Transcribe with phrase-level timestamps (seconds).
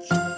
[0.00, 0.37] Okay,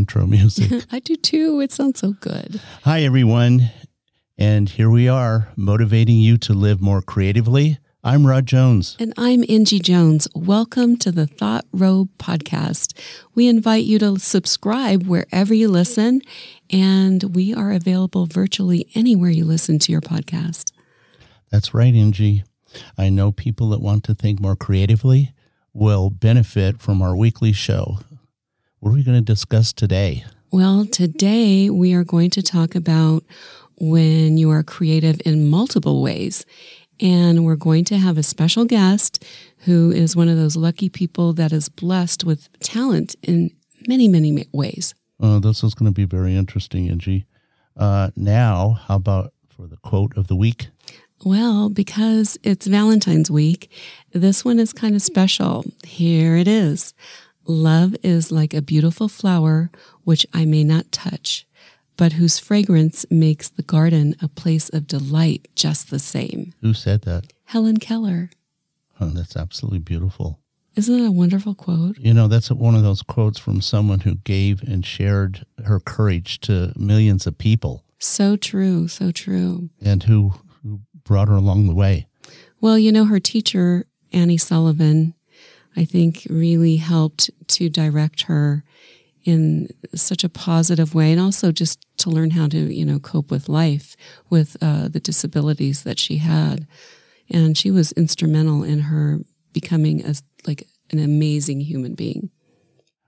[0.00, 0.86] intro music.
[0.92, 1.60] I do too.
[1.60, 2.58] It sounds so good.
[2.84, 3.70] Hi, everyone.
[4.38, 7.78] And here we are, motivating you to live more creatively.
[8.02, 8.96] I'm Rod Jones.
[8.98, 10.26] And I'm Angie Jones.
[10.34, 12.98] Welcome to the Thought Robe podcast.
[13.34, 16.22] We invite you to subscribe wherever you listen,
[16.70, 20.72] and we are available virtually anywhere you listen to your podcast.
[21.50, 22.44] That's right, Angie.
[22.96, 25.34] I know people that want to think more creatively
[25.74, 27.98] will benefit from our weekly show.
[28.80, 30.24] What are we going to discuss today?
[30.50, 33.24] Well, today we are going to talk about
[33.76, 36.46] when you are creative in multiple ways.
[36.98, 39.22] And we're going to have a special guest
[39.66, 43.50] who is one of those lucky people that is blessed with talent in
[43.86, 44.94] many, many ways.
[45.20, 47.26] Oh, this is going to be very interesting, Angie.
[47.76, 50.68] Uh, now, how about for the quote of the week?
[51.22, 53.70] Well, because it's Valentine's week,
[54.14, 55.66] this one is kind of special.
[55.84, 56.94] Here it is.
[57.46, 59.70] Love is like a beautiful flower
[60.04, 61.46] which I may not touch,
[61.96, 66.54] but whose fragrance makes the garden a place of delight just the same.
[66.60, 67.32] Who said that?
[67.44, 68.30] Helen Keller.
[69.00, 70.38] Oh, that's absolutely beautiful.
[70.76, 71.98] Isn't it a wonderful quote?
[71.98, 76.40] You know, that's one of those quotes from someone who gave and shared her courage
[76.40, 77.84] to millions of people.
[77.98, 79.70] So true, so true.
[79.82, 82.06] And who, who brought her along the way.
[82.60, 85.14] Well, you know, her teacher, Annie Sullivan,
[85.76, 88.64] I think really helped to direct her
[89.24, 93.30] in such a positive way and also just to learn how to, you know, cope
[93.30, 93.96] with life
[94.30, 96.66] with uh, the disabilities that she had.
[97.28, 99.20] And she was instrumental in her
[99.52, 100.14] becoming a,
[100.46, 102.30] like an amazing human being.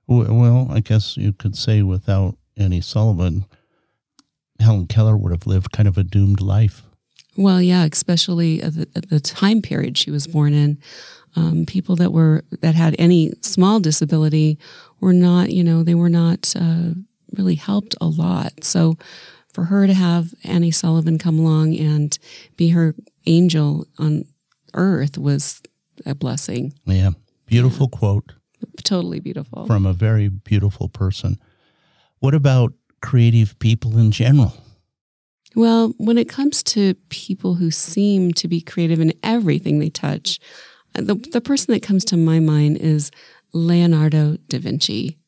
[0.07, 3.47] Well, I guess you could say without Annie Sullivan,
[4.61, 6.83] Helen Keller would have lived kind of a doomed life.
[7.37, 10.79] Well, yeah, especially at the, at the time period she was born in
[11.35, 14.59] um, people that were that had any small disability
[15.01, 16.91] were not, you know, they were not uh,
[17.33, 18.65] really helped a lot.
[18.65, 18.97] So
[19.53, 22.19] for her to have Annie Sullivan come along and
[22.57, 22.95] be her
[23.27, 24.25] angel on
[24.75, 25.63] earth was
[26.05, 26.75] a blessing.
[26.85, 27.11] Yeah,
[27.47, 27.99] beautiful yeah.
[27.99, 28.33] quote.
[28.85, 31.39] Totally beautiful from a very beautiful person.
[32.21, 34.55] What about creative people in general?
[35.55, 40.39] Well, when it comes to people who seem to be creative in everything they touch,
[40.95, 43.11] the, the person that comes to my mind is
[43.53, 45.19] Leonardo da Vinci.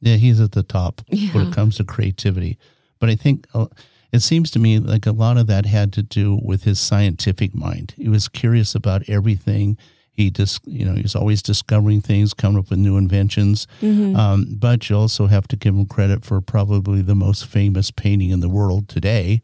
[0.00, 1.32] Yeah, he's at the top yeah.
[1.32, 2.58] when it comes to creativity.
[2.98, 3.66] But I think uh,
[4.12, 7.54] it seems to me like a lot of that had to do with his scientific
[7.54, 7.94] mind.
[7.96, 9.78] He was curious about everything.
[10.14, 13.66] He just, you know, he's always discovering things, coming up with new inventions.
[13.82, 14.16] Mm-hmm.
[14.16, 18.30] Um, but you also have to give him credit for probably the most famous painting
[18.30, 19.42] in the world today,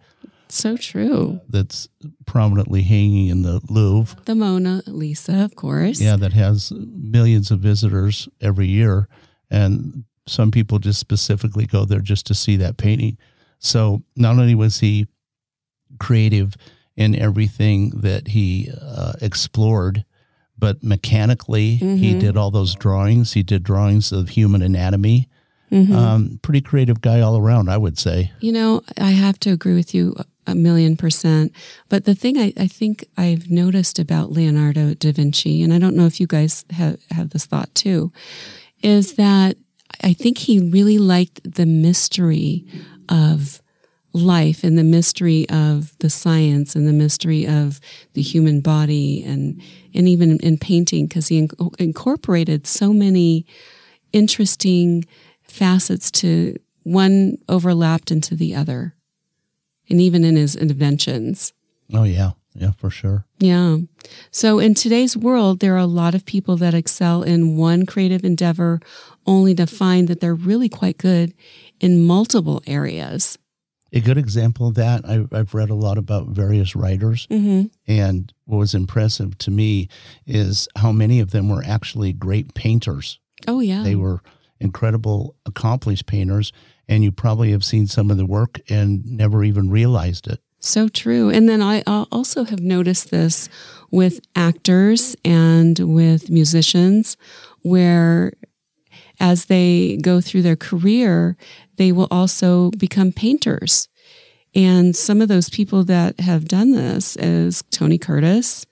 [0.53, 1.41] so true.
[1.49, 1.89] That's
[2.27, 4.17] prominently hanging in the Louvre.
[4.25, 6.01] The Mona Lisa, of course.
[6.01, 9.09] Yeah, that has millions of visitors every year.
[9.51, 13.19] And some people just specifically go there just to see that painting.
[13.59, 15.07] So not only was he
[15.99, 16.57] creative
[16.97, 20.05] in everything that he uh, explored,
[20.61, 21.97] but mechanically, mm-hmm.
[21.97, 23.33] he did all those drawings.
[23.33, 25.29] He did drawings of human anatomy.
[25.73, 25.95] Mm-hmm.
[25.95, 28.33] Um, pretty creative guy all around, I would say.
[28.41, 31.53] You know, I have to agree with you a million percent.
[31.89, 35.95] But the thing I, I, think I've noticed about Leonardo da Vinci, and I don't
[35.95, 38.13] know if you guys have, have this thought too,
[38.83, 39.57] is that
[40.03, 42.65] I think he really liked the mystery
[43.09, 43.60] of
[44.13, 47.81] life and the mystery of the science and the mystery of
[48.15, 49.61] the human body and
[49.95, 53.47] and even in painting because he in- incorporated so many
[54.13, 55.05] interesting
[55.43, 58.95] facets to one overlapped into the other
[59.89, 61.53] and even in his inventions.
[61.93, 63.27] Oh yeah, Yeah, for sure.
[63.39, 63.79] Yeah.
[64.31, 68.25] So in today's world, there are a lot of people that excel in one creative
[68.25, 68.81] endeavor
[69.27, 71.35] only to find that they're really quite good
[71.81, 73.39] in multiple areas.
[73.93, 77.67] A good example of that, I, I've read a lot about various writers, Mm-hmm.
[77.89, 79.89] and what was impressive to me
[80.27, 83.19] is how many of them were actually great painters.
[83.49, 83.83] Oh, yeah.
[83.83, 84.21] They were
[84.61, 86.53] incredible, accomplished painters,
[86.89, 90.41] and you probably have seen some of the work and never even realized it.
[90.59, 91.31] So true.
[91.31, 93.49] And then I also have noticed this
[93.91, 97.17] with actors and with musicians,
[97.63, 98.33] where
[99.21, 101.37] as they go through their career,
[101.77, 103.89] they will also become painters.
[104.55, 108.67] And some of those people that have done this is Tony Curtis,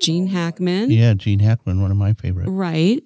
[0.00, 0.90] Gene Hackman.
[0.90, 2.48] Yeah, Gene Hackman, one of my favorite.
[2.48, 3.02] Right.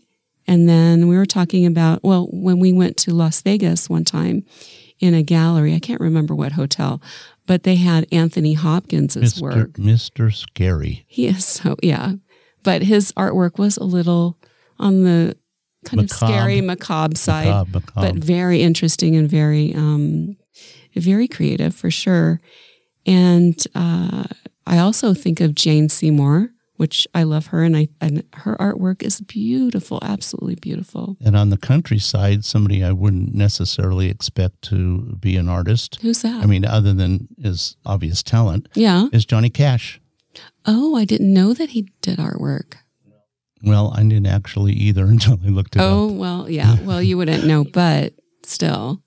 [0.47, 4.45] And then we were talking about, well, when we went to Las Vegas one time
[4.99, 7.01] in a gallery, I can't remember what hotel,
[7.47, 9.41] but they had Anthony Hopkins' Mr.
[9.41, 9.73] work.
[9.75, 10.35] Mr.
[10.35, 11.05] Scary.
[11.07, 12.15] He is so, yeah.
[12.63, 14.37] But his artwork was a little
[14.79, 15.37] on the
[15.85, 18.13] kind of scary, macabre side, Macabre, macabre.
[18.13, 20.37] but very interesting and very, um,
[20.95, 22.41] very creative for sure.
[23.07, 24.25] And uh,
[24.67, 29.03] I also think of Jane Seymour, which I love her, and I and her artwork
[29.03, 31.17] is beautiful, absolutely beautiful.
[31.21, 35.99] And on the countryside, somebody I wouldn't necessarily expect to be an artist.
[36.03, 36.43] Who's that?
[36.43, 39.09] I mean, other than his obvious talent, yeah.
[39.13, 40.01] is Johnny Cash.
[40.67, 42.75] Oh, I didn't know that he did artwork.
[43.63, 46.15] Well, I didn't actually either until I looked it Oh, up.
[46.17, 46.77] well, yeah.
[46.83, 48.15] Well, you wouldn't know, but
[48.45, 49.03] still.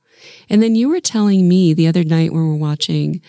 [0.49, 3.21] And then you were telling me the other night when we were watching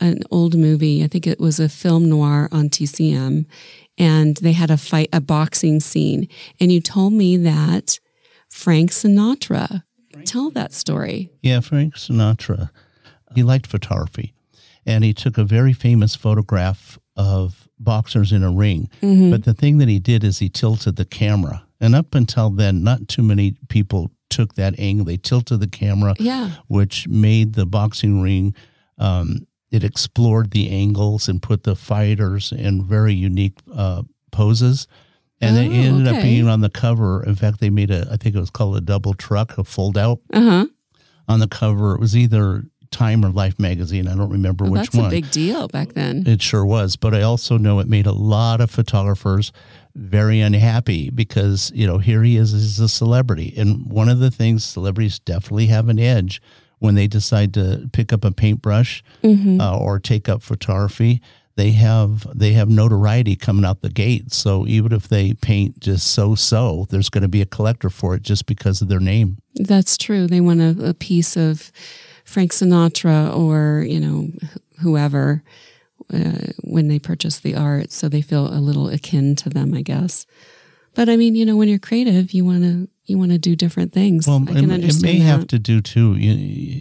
[0.00, 3.46] an old movie, I think it was a film noir on TCM,
[3.98, 6.28] and they had a fight, a boxing scene.
[6.60, 7.98] And you told me that
[8.48, 9.82] Frank Sinatra.
[10.24, 11.30] Tell that story.
[11.42, 12.70] Yeah, Frank Sinatra.
[13.34, 14.34] He liked photography,
[14.86, 18.88] and he took a very famous photograph of boxers in a ring.
[19.02, 19.30] Mm-hmm.
[19.30, 21.64] But the thing that he did is he tilted the camera.
[21.80, 25.06] And up until then, not too many people took that angle.
[25.06, 26.50] They tilted the camera, Yeah.
[26.66, 28.54] which made the boxing ring.
[28.98, 34.02] Um, it explored the angles and put the fighters in very unique uh,
[34.32, 34.86] poses.
[35.40, 37.22] And Oh, it ended up being on the cover.
[37.22, 39.96] In fact, they made a, I think it was called a double truck, a fold
[39.96, 40.66] out Uh huh.
[41.28, 41.94] on the cover.
[41.94, 44.08] It was either Time or Life magazine.
[44.08, 45.06] I don't remember Well, which that's one.
[45.06, 46.24] a big deal back then.
[46.26, 46.96] It sure was.
[46.96, 49.52] But I also know it made a lot of photographers
[49.94, 53.52] very unhappy because, you know, here he is as a celebrity.
[53.56, 56.40] And one of the things celebrities definitely have an edge
[56.78, 59.60] when they decide to pick up a paintbrush Mm-hmm.
[59.60, 61.20] uh, or take up photography.
[61.56, 64.32] They have they have notoriety coming out the gate.
[64.32, 68.14] So even if they paint just so so, there's going to be a collector for
[68.14, 69.38] it just because of their name.
[69.56, 70.28] That's true.
[70.28, 71.72] They want a, a piece of
[72.28, 74.28] Frank Sinatra or, you know,
[74.82, 75.42] whoever
[76.12, 77.90] uh, when they purchase the art.
[77.90, 80.26] So they feel a little akin to them, I guess.
[80.94, 83.56] But I mean, you know, when you're creative, you want to you want to do
[83.56, 84.26] different things.
[84.26, 85.24] Well, I it, can it understand may that.
[85.24, 86.14] have to do too.
[86.16, 86.32] You,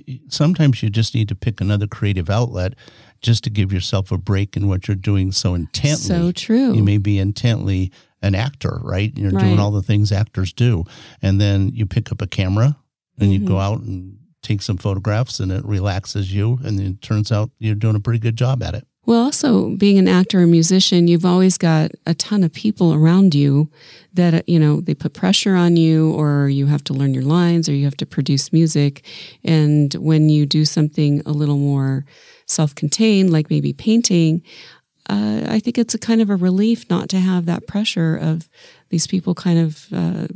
[0.05, 2.73] you- sometimes you just need to pick another creative outlet
[3.21, 5.95] just to give yourself a break in what you're doing so intently.
[5.95, 6.73] so true.
[6.73, 7.91] You may be intently
[8.21, 9.13] an actor, right?
[9.15, 9.43] You're Right.
[9.45, 10.83] doing all the things actors do,
[11.21, 12.77] and then you pick up a camera
[13.19, 13.47] and you Mm-hmm.
[13.47, 14.17] go out and
[14.47, 18.19] take some photographs, and it relaxes you, and it turns out you're doing a pretty
[18.19, 18.87] good job at it.
[19.07, 23.33] Well, also being an actor or musician, you've always got a ton of people around
[23.33, 23.71] you
[24.13, 27.23] that, uh, you know, they put pressure on you or you have to learn your
[27.23, 29.05] lines or you have to produce music.
[29.45, 32.03] And when you do something a little more
[32.47, 34.43] self contained, like maybe painting,
[35.09, 38.49] uh, I think it's a kind of a relief not to have that pressure of
[38.89, 40.27] these people kind of uh,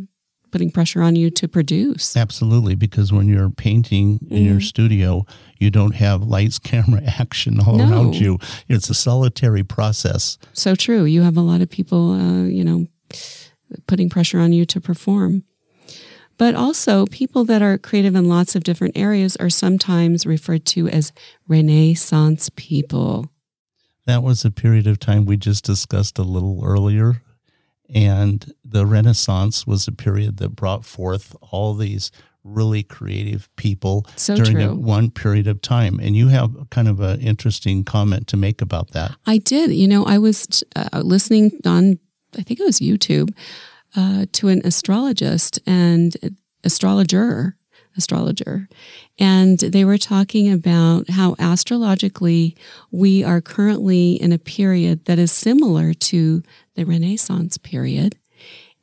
[0.51, 2.15] putting pressure on you to produce.
[2.15, 4.63] Absolutely, because when you're painting in your Mhm.
[4.63, 5.25] studio,
[5.59, 7.89] you don't have lights, camera, action all No.
[7.89, 8.37] around you.
[8.67, 10.37] It's a solitary process.
[10.53, 11.05] So true.
[11.05, 12.87] You have a lot of people, uh, you know,
[13.87, 15.43] putting pressure on you to perform.
[16.37, 20.87] But also, people that are creative in lots of different areas are sometimes referred to
[20.89, 21.11] as
[21.47, 23.29] Renaissance people.
[24.07, 27.21] That was a period of time we just discussed a little earlier.
[27.93, 32.11] And the Renaissance was a period that brought forth all these
[32.43, 34.75] really creative people So during true.
[34.75, 35.99] one period of time.
[35.99, 39.15] And you have kind of an interesting comment to make about that.
[39.27, 39.71] I did.
[39.71, 41.99] You know, I was uh, listening on,
[42.37, 43.35] I think it was YouTube,
[43.95, 46.15] uh, to an astrologist and
[46.63, 47.57] astrologer,
[47.97, 48.69] astrologer,
[49.19, 52.55] and they were talking about how astrologically
[52.89, 56.41] we are currently in a period that is similar to
[56.75, 58.17] the Renaissance period.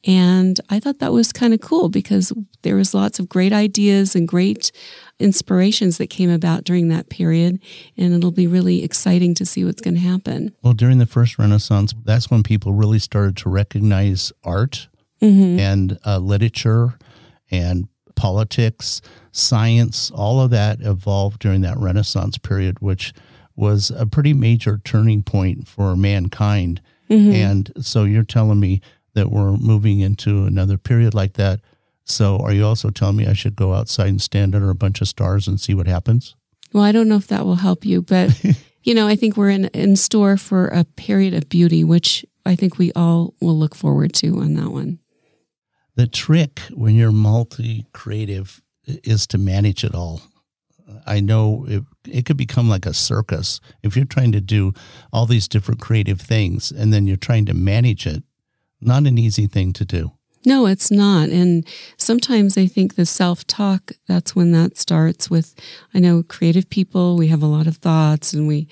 [0.05, 4.15] And I thought that was kind of cool because there was lots of great ideas
[4.15, 4.71] and great
[5.19, 7.61] inspirations that came about during that period.
[7.97, 10.55] And it'll be really exciting to see what's going to happen.
[10.63, 14.89] Well, during the first Renaissance, that's when people really started to recognize art
[15.21, 15.59] mm-hmm.
[15.59, 16.95] and uh, literature
[17.51, 19.01] and politics,
[19.33, 23.13] science, all of that evolved during that Renaissance period, which
[23.57, 26.81] was a pretty major turning point for mankind.
[27.11, 27.33] Mm-hmm.
[27.33, 28.81] And so you're telling me
[29.15, 31.61] that we're moving into another period like that.
[32.05, 35.01] So are you also telling me I should go outside and stand under a bunch
[35.01, 36.35] of stars and see what happens?
[36.73, 38.43] Well, I don't know if that will help you, but
[38.83, 42.57] you know, I think we're in in store for a period of beauty, which I
[42.57, 44.99] think we all will look forward to on that one.
[45.97, 50.23] The trick when you're multi creative is to manage it all.
[51.07, 54.73] I know it, it could become like a circus if you're trying to do
[55.13, 58.23] all these different creative things and then you're trying to manage it.
[58.81, 60.13] Not an easy thing to do.
[60.47, 61.31] No, it's not.
[61.31, 61.67] And
[61.97, 65.55] sometimes I think the self talk, that's when that starts with,
[65.93, 68.69] I know creative people, we have a lot of thoughts and we,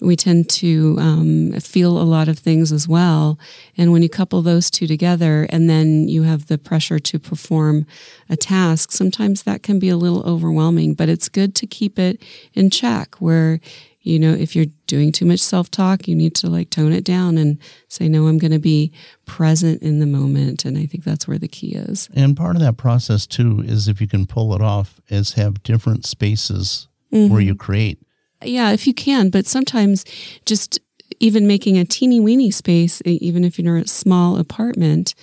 [0.00, 3.38] we tend to um, feel a lot of things as well.
[3.76, 7.86] And when you couple those two together and then you have the pressure to perform
[8.28, 12.22] a task, sometimes that can be a little overwhelming, but it's good to keep it
[12.54, 13.60] in check where,
[14.02, 17.04] you know, if you're doing too much self talk, you need to like tone it
[17.04, 18.92] down and say, no, I'm going to be
[19.26, 20.64] present in the moment.
[20.64, 22.08] And I think that's where the key is.
[22.14, 25.62] And part of that process too is if you can pull it off, is have
[25.64, 27.32] different spaces mm-hmm.
[27.32, 27.98] where you create
[28.42, 30.04] yeah, if you can, but sometimes
[30.46, 30.78] just
[31.20, 35.14] even making a teeny weeny space, even if you're in a small apartment,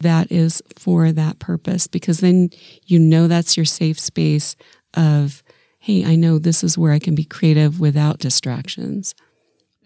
[0.00, 2.50] that is for that purpose because then
[2.86, 4.56] you know that's your safe space
[4.94, 5.42] of,
[5.78, 9.14] hey, I know this is where I can be creative without distractions.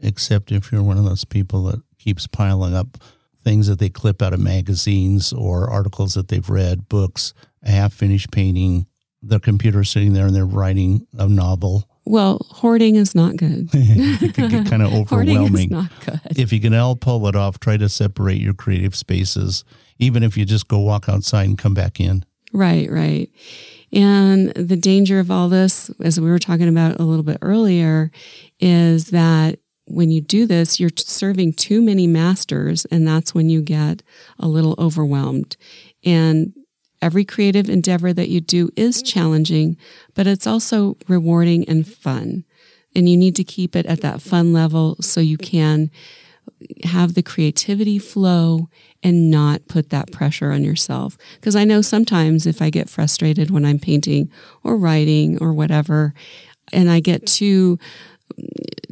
[0.01, 2.99] Except if you're one of those people that keeps piling up
[3.43, 7.93] things that they clip out of magazines or articles that they've read, books, a half
[7.93, 8.87] finished painting,
[9.23, 13.71] their computer sitting there and they're writing a novel well, hoarding is not good.
[13.73, 15.37] it could get kind of overwhelming.
[15.37, 16.21] Hoarding is not good.
[16.39, 19.65] If you can all pull it off, try to separate your creative spaces,
[19.99, 22.25] even if you just go walk outside and come back in.
[22.53, 23.31] Right, right.
[23.93, 28.11] And the danger of all this, as we were talking about a little bit earlier,
[28.61, 33.63] is that when you do this, you're serving too many masters, and that's when you
[33.63, 34.03] get
[34.39, 35.57] a little overwhelmed.
[36.05, 36.55] And
[37.05, 39.07] Every creative endeavor that you do is mm.
[39.07, 39.77] challenging,
[40.15, 42.45] but it's also rewarding and fun.
[42.97, 45.91] And you need to keep it at that fun level so you can
[46.85, 48.71] have the creativity flow
[49.03, 51.19] and not put that pressure on yourself.
[51.35, 54.31] Because I know sometimes if I get frustrated when I'm painting
[54.63, 56.15] or writing or whatever,
[56.73, 57.35] and I get mm.
[57.35, 57.79] too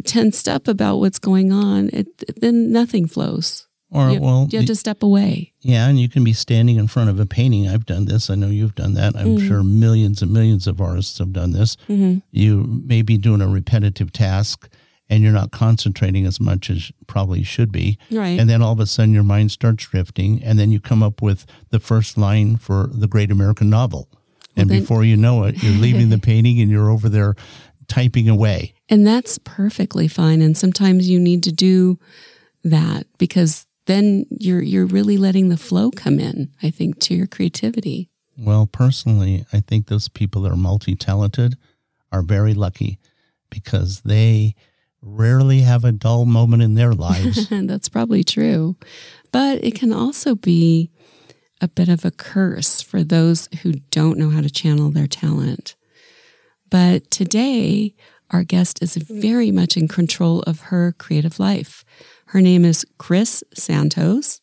[0.05, 2.09] tensed up about what's going on, it,
[2.43, 3.67] then nothing flows.
[3.93, 5.53] Or you, well, you have to step away.
[5.61, 7.69] Yeah, and you can be standing in front of a painting.
[7.69, 8.31] I've done this.
[8.31, 9.15] I know you've done that.
[9.15, 9.47] I'm mm-hmm.
[9.47, 11.77] sure millions and millions of artists have done this.
[11.89, 12.19] Mm-hmm.
[12.31, 14.69] You may be doing a repetitive task
[15.11, 17.99] and you're not concentrating as much as probably should be.
[18.11, 18.41] Right.
[18.41, 21.21] And then all of a sudden your mind starts drifting and then you come up
[21.21, 24.09] with the first line for the great American novel.
[24.57, 27.35] and then, before you know it, you're leaving the painting and you're over there
[27.89, 28.73] typing away.
[28.89, 30.41] And that's perfectly fine.
[30.41, 31.99] And sometimes you need to do
[32.65, 37.27] that because then you're you're really letting the flow come in, I think, to your
[37.27, 38.11] creativity.
[38.39, 41.57] Well, personally, I think those people that are multi-talented
[42.11, 42.99] are very lucky
[43.51, 44.55] because they
[45.03, 47.49] rarely have a dull moment in their lives.
[47.51, 48.77] That's probably true.
[49.33, 50.91] But it can also be
[51.61, 55.75] a bit of a curse for those who don't know how to channel their talent.
[56.71, 57.95] But today,
[58.31, 61.85] our guest is very much in control of her creative life.
[62.33, 64.41] Her name is Chris Santos,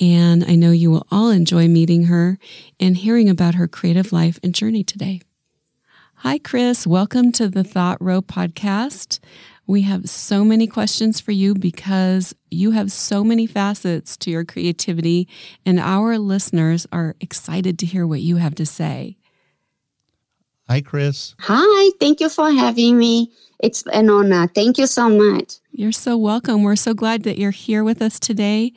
[0.00, 2.38] and I know you will all enjoy meeting her
[2.80, 5.20] and hearing about her creative life and journey today.
[6.14, 6.86] Hi, Chris.
[6.86, 9.18] Welcome to the Thought Row podcast.
[9.66, 14.46] We have so many questions for you because you have so many facets to your
[14.46, 15.28] creativity,
[15.66, 19.18] and our listeners are excited to hear what you have to say.
[20.68, 21.36] Hi, Chris.
[21.40, 21.90] Hi.
[22.00, 23.30] Thank you for having me.
[23.60, 24.48] It's an honor.
[24.48, 25.54] Thank you so much.
[25.70, 26.62] You're so welcome.
[26.62, 28.72] We're so glad that you're here with us today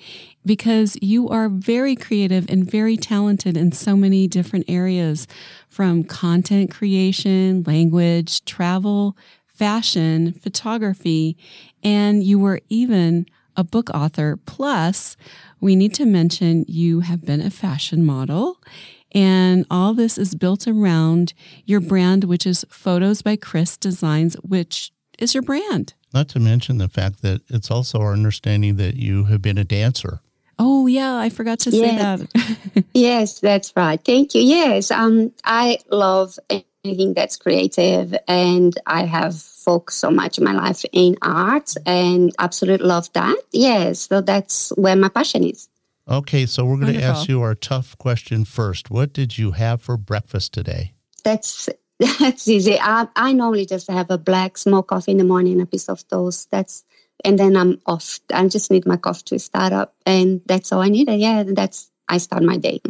[0.45, 5.27] because you are very creative and very talented in so many different areas
[5.67, 9.17] from content creation, language, travel,
[9.47, 11.37] fashion, photography,
[11.83, 13.25] and you were even
[13.57, 14.37] a book author.
[14.45, 15.17] Plus,
[15.59, 18.61] we need to mention you have been a fashion model.
[19.11, 21.33] And all this is built around
[21.65, 25.93] your brand, which is Photos by Chris Designs, which is your brand.
[26.13, 29.63] Not to mention the fact that it's also our understanding that you have been a
[29.63, 30.21] dancer.
[30.57, 32.21] Oh yeah, I forgot to say Yes.
[32.21, 32.83] that.
[32.93, 34.03] Yes, that's right.
[34.03, 34.41] Thank you.
[34.41, 36.37] Yes, um, I love
[36.83, 42.33] anything that's creative, and I have focused so much in my life in art, and
[42.39, 43.37] absolutely love that.
[43.51, 45.69] Yes, so that's where my passion is.
[46.09, 48.89] Okay, so we're going to ask you our tough question first.
[48.89, 50.93] What did you have for breakfast today?
[51.23, 51.69] That's
[52.19, 52.79] that's easy.
[52.79, 56.07] I, I normally just have a black small coffee in the morning a piece of
[56.07, 56.49] toast.
[56.49, 56.83] That's
[57.23, 58.19] and then I'm off.
[58.33, 61.09] I just need my coffee to start up, and that's all I need.
[61.09, 62.81] And yeah, that's I start my day.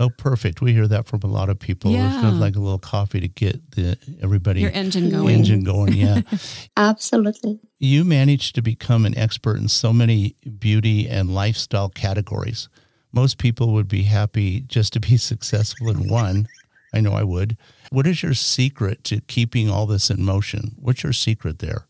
[0.00, 0.60] Oh, perfect.
[0.60, 1.90] We hear that from a lot of people.
[1.90, 2.06] Yeah.
[2.12, 5.34] It's kind of like a little coffee to get the everybody Your engine going.
[5.34, 5.92] engine going.
[5.94, 6.20] Yeah.
[6.76, 7.58] Absolutely.
[7.80, 12.68] you managed to become an expert in so many beauty and lifestyle categories.
[13.12, 16.46] Most people would be happy just to be successful in one.
[16.94, 17.56] I know I would.
[17.90, 20.76] What is your secret to keeping all this in motion?
[20.78, 21.86] What's your secret there?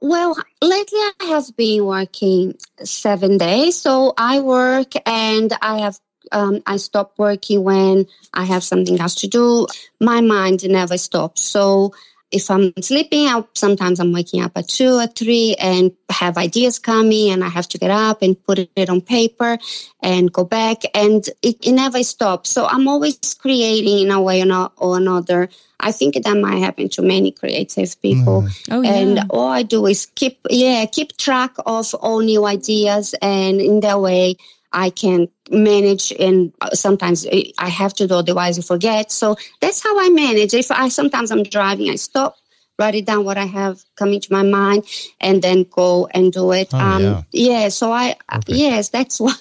[0.00, 3.80] Well, lately I have been working seven days.
[3.80, 5.98] So I work and I have
[6.32, 9.66] um, I stop working when I have something else to do.
[10.00, 11.42] My mind never stops.
[11.42, 11.94] So
[12.30, 16.80] if I'm sleeping, I, sometimes I'm waking up at two or three and have ideas
[16.80, 19.56] coming, and I have to get up and put it on paper
[20.02, 22.50] and go back, and it, it never stops.
[22.50, 25.48] So I'm always creating in a way or, not, or another.
[25.78, 28.68] I think that might happen to many creative people Mhm.
[28.70, 28.94] Oh yeah.
[28.94, 33.80] and all I do is keep yeah keep track of all new ideas and in
[33.80, 34.36] that way
[34.72, 39.36] I can manage and uh, sometimes uh, I have to do otherwise I forget so
[39.60, 42.36] that's how I manage if I sometimes I'm driving I stop
[42.78, 44.84] write it down what I have coming to my mind
[45.20, 47.22] and then go and do it Oh, um, yeah.
[47.32, 47.68] yeah.
[47.68, 48.48] so I uh, Perfect.
[48.48, 49.38] yes that's what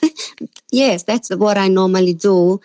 [0.71, 2.59] yes that's what I normally do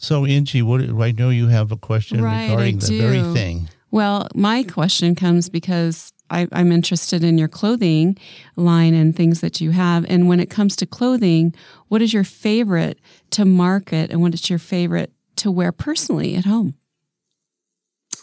[0.00, 3.68] So, Angie, what I know you have a question Right, I regarding the very thing.
[3.90, 8.18] Well, my question comes because I, I'm interested in your clothing
[8.56, 10.04] line and things that you have.
[10.08, 11.54] And when it comes to clothing,
[11.88, 12.98] what is your favorite
[13.30, 16.74] to market and what is your favorite to wear personally at home?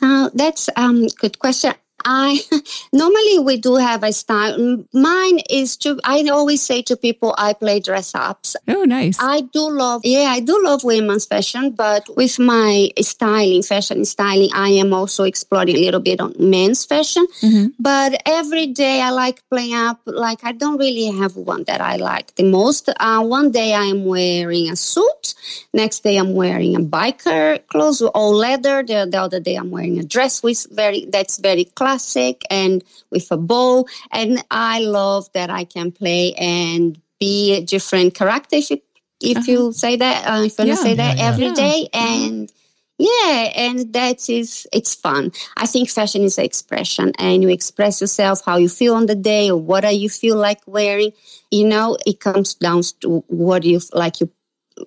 [0.01, 1.73] Uh, that's um good question.
[2.05, 2.39] I
[2.93, 4.83] normally we do have a style.
[4.93, 5.99] Mine is to.
[6.03, 8.55] I always say to people, I play dress ups.
[8.67, 9.17] Oh, nice.
[9.19, 14.49] I do love, yeah, I do love women's fashion, but with my styling, fashion styling,
[14.53, 17.25] I am also exploring a little bit on men's fashion.
[17.41, 17.73] Mhm.
[17.79, 19.99] But every day I like playing up.
[20.05, 22.89] Like I don't really have one that I like the most.
[22.99, 25.33] Uh, one day I am wearing a suit.
[25.73, 28.83] Next day I'm wearing a biker clothes, all leather.
[28.83, 32.97] The, the other day I'm wearing a dress with very that's very classic and with
[32.99, 33.85] a bow.
[33.89, 38.55] And I love that I can play and be a different character.
[38.57, 38.79] If you,
[39.21, 40.67] if you say that, uh, if you Uh-huh.
[40.67, 40.75] Yeah.
[40.75, 41.29] say that Yeah, yeah.
[41.29, 41.53] every Yeah.
[41.53, 42.51] day, and
[42.97, 45.31] yeah, and that is it's fun.
[45.57, 49.49] I think fashion is expression, and you express yourself how you feel on the day,
[49.49, 51.11] or what are you feel like wearing.
[51.51, 54.19] You know, it comes down to what you like.
[54.21, 54.29] You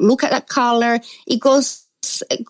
[0.01, 1.01] look at a color.
[1.27, 1.88] It goes.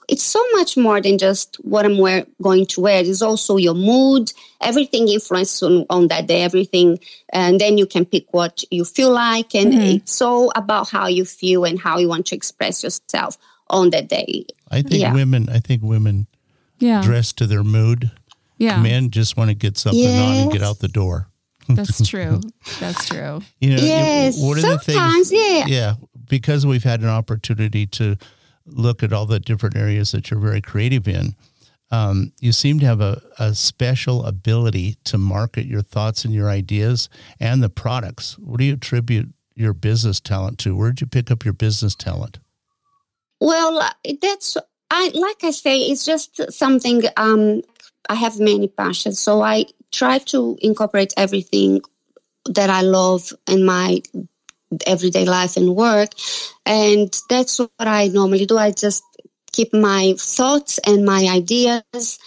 [0.09, 3.01] It's so much more than just what I'm wear, going to wear.
[3.03, 4.33] It's also your mood.
[4.61, 6.43] Everything influences on, on that day.
[6.43, 6.99] Everything,
[7.33, 9.97] and then you can pick what you feel like, and Mhm.
[9.97, 13.39] it's all about how you feel and how you want to express yourself
[13.71, 14.45] on that day.
[14.71, 15.15] I think Yeah.
[15.15, 15.49] women.
[15.49, 16.27] I think women
[16.79, 17.03] yeah.
[17.03, 18.11] dress to their mood.
[18.59, 18.81] Yeah.
[18.83, 21.29] Men just want to get something on and get out the door.
[21.69, 22.41] That's true.
[22.81, 23.41] That's true.
[23.61, 25.67] You know, Yes, one of the sometimes, things, yeah.
[25.67, 25.95] yeah,
[26.29, 28.17] because we've had an opportunity to
[28.71, 31.35] look at all the different areas that you're very creative in.
[31.91, 36.51] Um, you seem to have a, a special ability to market your thoughts and your
[36.51, 37.09] ideas
[37.41, 38.39] and the products.
[38.39, 40.77] What do you attribute your business talent to?
[40.77, 42.39] Where did you pick up your business talent?
[43.41, 44.57] Well, uh, that's
[44.91, 47.03] I like I say, it's just something.
[47.17, 47.63] Um,
[48.09, 51.81] I have many passions, so I try to incorporate everything
[52.47, 54.03] that I love in my
[54.87, 56.11] everyday life and work,
[56.67, 58.59] and that's what I normally do.
[58.59, 59.03] I just
[59.53, 62.19] keep my thoughts and my ideas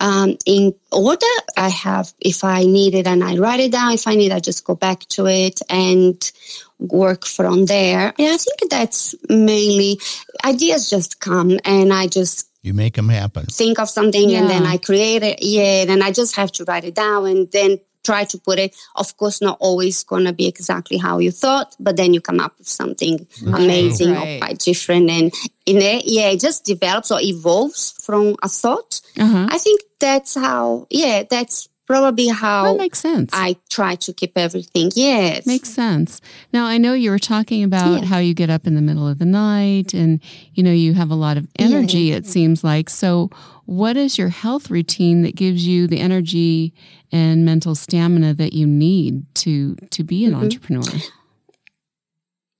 [0.00, 1.26] um, in order.
[1.56, 3.92] I have, if I need it, and I write it down.
[3.92, 6.32] If I need, I just go back to it and
[6.78, 8.12] work from there.
[8.18, 10.00] And I think that's mainly
[10.44, 13.46] ideas just come, and I just You make them happen.
[13.46, 15.42] think of something, and then I create it.
[15.42, 18.74] Yeah, and I just have to write it down, and then try to put it.
[18.96, 22.54] Of course, not always gonna be exactly how you thought, but then you come up
[22.58, 23.62] with something Right.
[23.62, 24.36] amazing Right.
[24.36, 25.32] or quite different, and
[25.66, 29.00] in it, yeah, it just develops or evolves from a thought.
[29.18, 29.46] Uh-huh.
[29.50, 30.86] I think that's how.
[30.90, 33.30] Yeah, that's probably how That how makes sense.
[33.34, 34.90] I try to keep everything.
[34.94, 35.46] Yes.
[35.46, 36.20] Makes sense.
[36.52, 38.06] Now, I know you were talking about Yeah.
[38.06, 40.20] how you get up in the middle of the night and,
[40.54, 42.88] you know, you have a lot of energy, it seems like.
[42.88, 43.30] So,
[43.72, 46.74] what is your health routine that gives you the energy
[47.10, 50.42] and mental stamina that you need to to be an Mhm.
[50.42, 51.02] entrepreneur?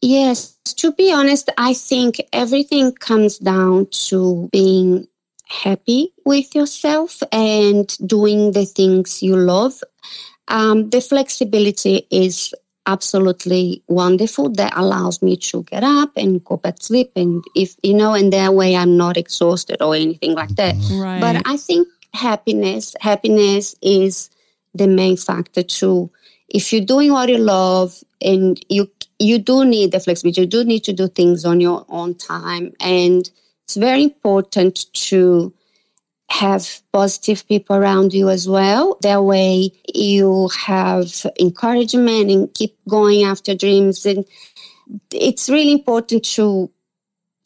[0.01, 5.07] Yes, to be honest, I think everything comes down to being
[5.46, 9.83] happy with yourself and doing the things you love.
[10.48, 12.53] Um, the flexibility is
[12.87, 14.51] absolutely wonderful.
[14.51, 17.12] That allows me to get up and go back to sleep.
[17.16, 20.75] And if you know and that way i'm not exhausted or anything like that.
[20.92, 21.21] Right.
[21.21, 24.31] but i think happiness happiness is
[24.75, 26.11] the main factor too.
[26.49, 30.64] If you're doing what you love and you you do need the flexibility you do
[30.64, 32.73] need to do things on your own time.
[32.81, 33.31] And
[33.64, 35.53] it's very important to
[36.33, 38.97] have positive people around you as well.
[39.03, 44.07] That way you have encouragement and keep going after dreams.
[44.07, 44.25] And
[45.11, 46.71] it's really important to,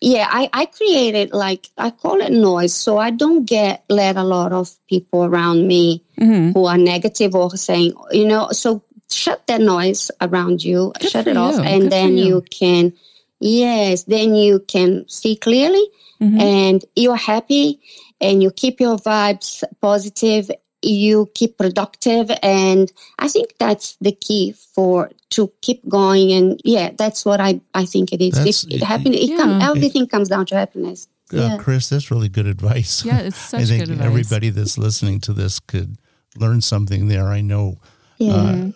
[0.00, 2.74] yeah, I, I created like, I call it noise.
[2.74, 6.54] So I don't get, let a lot of people around me Mhm.
[6.54, 11.26] who are negative or saying, you know, so shut that noise around you, Good shut
[11.26, 11.62] it off, you.
[11.62, 12.24] and Good then you.
[12.26, 12.92] you can,
[13.40, 15.86] yes, then you can see clearly
[16.20, 16.40] Mhm.
[16.40, 17.80] and you're happy
[18.20, 20.50] and you keep your vibes positive
[20.82, 26.90] you keep productive and i think that's the key for to keep going and yeah
[26.98, 29.36] that's what i i think it is That's- it, it, happiness it Yeah.
[29.38, 31.56] come, everything comes down to happiness Uh, yeah.
[31.58, 33.04] Chris, that's really good advice.
[33.04, 34.06] Yeah, it's such I think good advice.
[34.06, 35.96] everybody that's listening to this could
[36.36, 37.26] learn something there.
[37.26, 37.80] I know
[38.18, 38.70] yeah uh,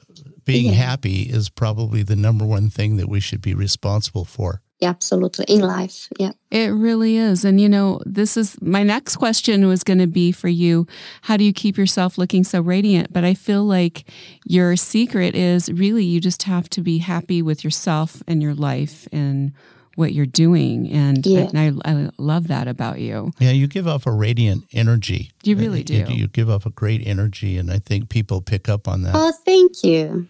[0.45, 0.73] being Yeah.
[0.89, 4.63] happy is probably the number one thing that we should be responsible for.
[4.81, 7.45] Yeah absolutely in life yeah It really is.
[7.45, 10.87] And you know, this is my next question was going to be for you.
[11.23, 13.13] How do you keep yourself looking so radiant?
[13.13, 14.05] But I feel like
[14.45, 19.07] your secret is really you just have to be happy with yourself and your life
[19.13, 19.53] and
[19.97, 20.91] what you're doing.
[20.91, 21.49] And, Yeah.
[21.53, 23.31] and I, I love that about you.
[23.39, 25.31] Yeah, you give off a radiant energy.
[25.45, 26.15] You really Uh, You, do.
[26.15, 29.15] you give off a great energy, and I think people pick up on that.
[29.15, 30.27] oh thank you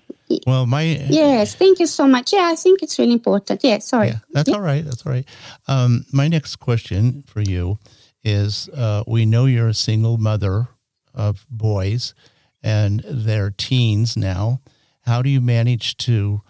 [0.46, 4.08] well, my yes thank you so much yeah i think it's really important yeah sorry
[4.08, 4.84] Yeah, that's all right.
[4.84, 5.26] That's all right.
[5.68, 7.78] Um, my next question for you
[8.22, 10.68] is: uh, We know you're a single mother
[11.14, 12.14] of boys,
[12.62, 14.60] and they're teens now.
[15.02, 16.40] How do you manage to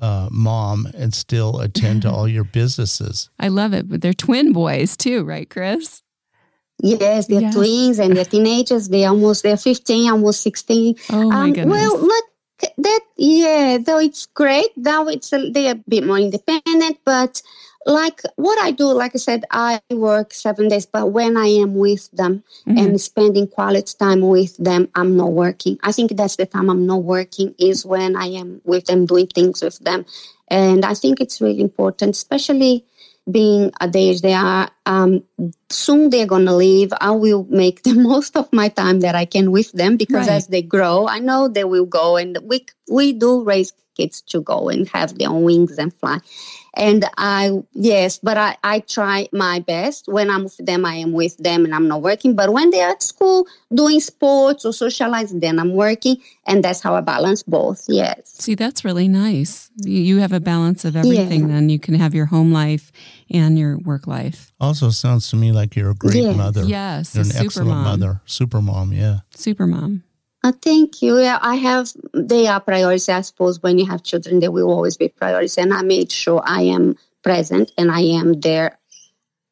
[0.00, 3.30] uh, mom and still attend to all your businesses?
[3.38, 3.88] I love it.
[3.88, 6.02] But they're twin boys too, right, Chris?
[6.82, 7.54] yes they're Yes.
[7.54, 11.70] twins and they're teenagers they're almost they're 15 almost 16 Oh my um, goodness.
[11.70, 12.24] Well, look,
[12.78, 14.76] that yeah, though it's great.
[14.76, 17.42] Now it's a, they're a bit more independent, but
[17.84, 21.74] like what I do, like I said, I work seven days, but when I am
[21.74, 22.78] with them Mhm.
[22.78, 25.78] and spending quality time with them, I'm not working.
[25.82, 29.26] I think that's the time I'm not working is when I am with them, doing
[29.26, 30.04] things with them,
[30.48, 32.84] and I think it's really important, especially
[33.30, 34.68] being at the age they are.
[34.84, 35.22] Um,
[35.70, 36.92] soon they're gonna leave.
[37.00, 40.36] I will make the most of my time that I can with them because Right.
[40.36, 44.40] as they grow, I know they will go, and we we do raise kids to
[44.40, 46.18] go and have their own wings and fly.
[46.74, 50.86] And I yes, but I I try my best when I'm with them.
[50.86, 52.34] I am with them and I'm not working.
[52.34, 56.16] But when they're at school doing sports or socializing, then I'm working,
[56.46, 57.84] and that's how I balance both.
[57.88, 58.32] Yes.
[58.38, 59.70] See, that's really nice.
[59.84, 61.48] You, you have a balance of everything.
[61.48, 62.90] Then you can have your home life
[63.28, 64.50] and your work life.
[64.58, 66.32] Also, sounds to me like you're a great Yeah.
[66.32, 66.64] mother.
[66.64, 67.84] Yes, You're a an super excellent mom.
[67.84, 68.92] mother, super mom.
[68.92, 69.20] Yeah.
[69.34, 70.02] Super mom.
[70.44, 71.18] Uh, thank you.
[71.20, 71.92] Yeah, I have.
[72.14, 73.08] They are priorities.
[73.08, 76.42] I suppose when you have children, they will always be priorities, and I made sure
[76.44, 78.78] I am present and I am there.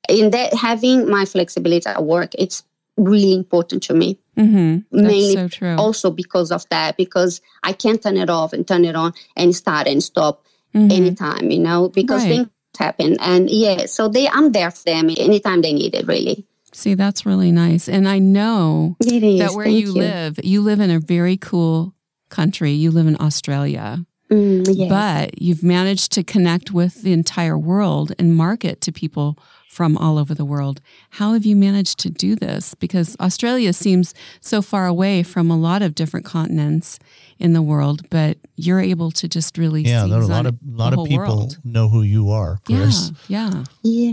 [0.08, 2.64] In that, having my flexibility at work, it's
[2.96, 4.18] really important to me.
[4.36, 4.74] Mm-hmm.
[4.90, 5.76] That's Mainly so true.
[5.76, 9.54] Also because of that, because I can't turn it off and turn it on and
[9.54, 10.90] start and stop Mhm.
[10.92, 11.50] anytime.
[11.50, 12.28] You know, because Right.
[12.30, 16.06] things happen, and yeah, so they I'm there for them anytime they need it.
[16.06, 17.88] Really, See, that's really nice.
[17.88, 21.94] And I know that where Thank you, live, you live in a very cool
[22.28, 22.72] country.
[22.72, 24.88] You live in Australia, Mm, yes.
[24.88, 29.36] but you've managed to connect with the entire world and market to people
[29.80, 30.82] from all over the world.
[31.08, 32.74] How have you managed to do this?
[32.74, 34.12] Because Australia seems
[34.42, 36.98] so far away from a lot of different continents
[37.38, 40.06] in the world, but you're able to just really Yeah.
[40.06, 41.58] There are a lot of the lot of people world.
[41.64, 43.10] know who you are, Chris.
[43.26, 43.64] Yeah, yeah.
[43.82, 44.12] Yeah.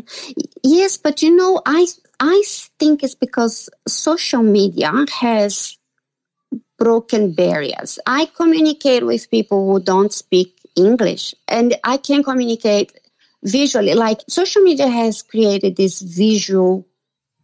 [0.63, 1.86] Yes, but you know, I
[2.21, 2.43] I
[2.80, 5.77] think it's because social media has
[6.80, 7.99] broken barriers.
[8.08, 12.93] I communicate with people who don't speak English, and I can communicate
[13.43, 13.93] visually.
[13.93, 16.86] Like social media has created this visual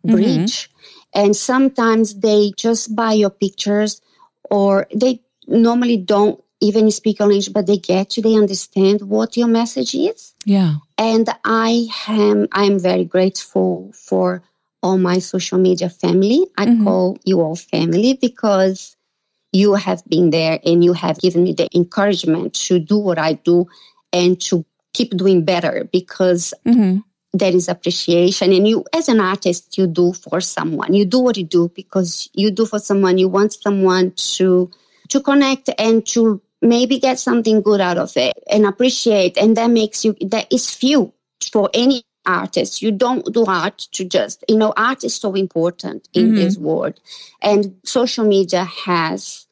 [0.04, 0.70] bridge,
[1.14, 4.02] and sometimes they just buy your pictures,
[4.50, 8.24] or they normally don't even speak English, but they get you.
[8.24, 10.76] They understand what your message is Yeah.
[10.98, 14.44] and I am I am very grateful for
[14.82, 16.46] all my social media family.
[16.58, 16.84] I Mhm.
[16.86, 18.96] call you all family because
[19.52, 23.34] you have been there and you have given me the encouragement to do what I
[23.34, 23.68] do
[24.12, 26.98] and to keep doing better because hmm
[27.34, 28.54] there is appreciation.
[28.54, 30.94] And you as an artist you do for someone.
[30.94, 33.18] You do what you do because you do for someone.
[33.18, 34.70] You want someone to
[35.10, 39.38] to connect and to maybe get something good out of it and appreciate.
[39.38, 41.14] And that makes you that is few
[41.52, 42.82] for any artist.
[42.82, 46.36] You don't do art to just you know art is so important in Mhm.
[46.36, 47.00] this world.
[47.42, 49.43] And social media has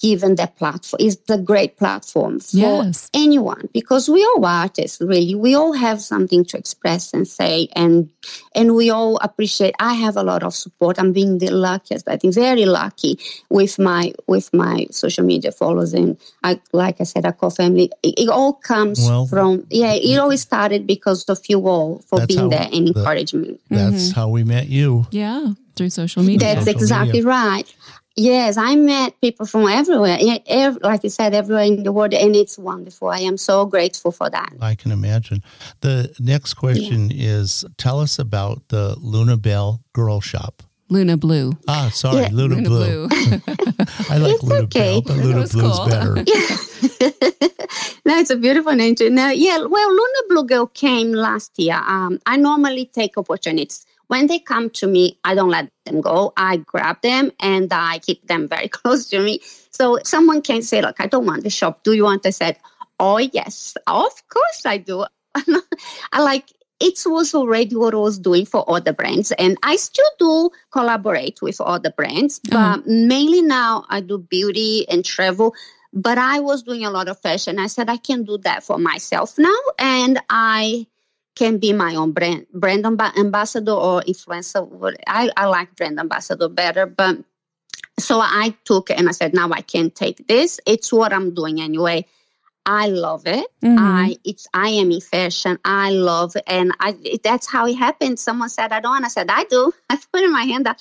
[0.00, 3.10] given that platform is the great platform for Yes.
[3.14, 8.08] anyone because we all artists really we all have something to express and say and
[8.54, 12.16] and we all appreciate i have a lot of support i'm being the luckiest i
[12.16, 13.18] think very lucky
[13.50, 17.90] with my with my social media followers and i like i said our core family
[18.02, 22.18] it, it all comes Well, from yeah it always started because of you all for
[22.20, 24.20] That's being there and the- encouraging me That's mm-hmm.
[24.20, 25.06] how we met you.
[25.10, 25.52] Yeah.
[25.76, 26.54] Through social media.
[26.54, 27.28] that's social exactly media.
[27.28, 27.74] right
[28.18, 32.34] Yes, I met people from everywhere, yeah, like you said, everywhere in the world, and
[32.34, 33.08] it's wonderful.
[33.08, 34.52] I am so grateful for that.
[34.60, 35.42] I can imagine.
[35.82, 40.62] The next question is tell us about the Luna Bell Girl Shop.
[40.88, 41.52] Luna Blue.
[41.68, 43.08] Ah, sorry, Yeah, Luna, Luna Blue.
[43.08, 43.18] Blue.
[44.08, 44.92] I like It's Luna okay.
[44.92, 45.86] Bell, but That Luna was Blue's cool.
[45.88, 46.14] better.
[48.04, 49.10] no, it's a beautiful name too.
[49.10, 51.80] Now, yeah, well, Luna Blue Girl came last year.
[51.86, 53.84] Um, I normally take opportunities.
[54.08, 56.32] When they come to me, I don't let them go.
[56.36, 59.40] I grab them and I keep them very close to me.
[59.70, 61.82] So someone can say, look, I don't want the shop.
[61.84, 62.26] Do you want?
[62.26, 62.56] I said,
[63.00, 65.04] oh, yes, of course I do.
[66.12, 69.32] I like, it was already what I was doing for other brands.
[69.32, 72.82] And I still do collaborate with other brands, but Uh-huh.
[72.86, 75.54] mainly now I do beauty and travel
[75.92, 77.58] but I was doing a lot of fashion.
[77.58, 80.86] I said I can do that for myself now, and I
[81.36, 84.96] can be my own brand brand amba- ambassador or influencer.
[85.06, 87.18] I, I like brand ambassador better, but
[88.00, 90.58] so I took it and I said, now I can take this.
[90.66, 92.06] It's what I'm doing anyway.
[92.66, 93.46] I love it.
[93.62, 93.78] Mhm.
[93.78, 95.58] I it's I am in fashion.
[95.64, 98.18] I love it, and I it- that's how it happened.
[98.18, 99.04] Someone said I don't.
[99.04, 99.72] I said I do.
[99.90, 100.78] I put in my hand up.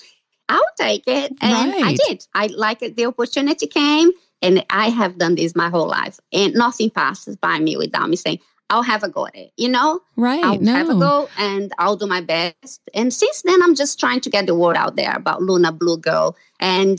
[0.50, 2.26] I'll take it, and I did.
[2.34, 2.96] I like it.
[2.96, 7.60] The opportunity came, and I have done this my whole life, and nothing passes by
[7.60, 9.52] me without me saying I'll have a go at it.
[9.58, 10.44] You know, Right.
[10.44, 12.82] I'll have a go, and I'll do my best.
[12.94, 15.98] And since then, I'm just trying to get the word out there about Luna Blue
[15.98, 16.92] Girl, and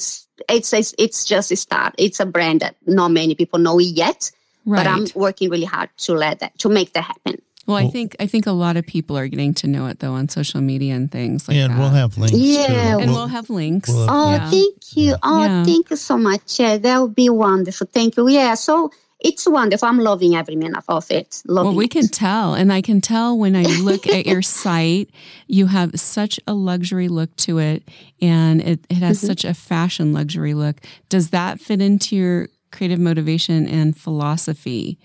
[0.48, 1.94] it's it's, it's just a start.
[1.98, 4.31] It's a brand that not many people know yet
[4.68, 4.85] Right.
[4.85, 7.40] but I'm working really hard to let that to make that happen.
[7.66, 10.12] well, I think I think a lot of people are getting to know it though
[10.14, 11.79] on social media and things like and that.
[11.79, 12.66] we'll have links Yeah.
[12.66, 12.72] too.
[12.74, 13.88] and We'll- we'll have links.
[13.88, 14.50] we'll- Oh, yeah.
[14.50, 15.14] thank you.
[15.22, 15.64] Oh, Yeah.
[15.64, 16.59] thank you so much.
[16.61, 17.87] Yeah, that would be wonderful.
[17.92, 18.29] Thank you.
[18.29, 19.88] Yeah, so it's wonderful.
[19.88, 21.42] I'm loving every minute of it.
[21.46, 21.90] Loving Well, we it.
[21.90, 25.11] can tell, and I can tell when I look at your site,
[25.46, 27.88] you have such a luxury look to it,
[28.20, 29.26] and it, it has Mhm.
[29.26, 30.81] such a fashion luxury look.
[31.09, 34.98] Does that fit into your creative motivation and philosophy?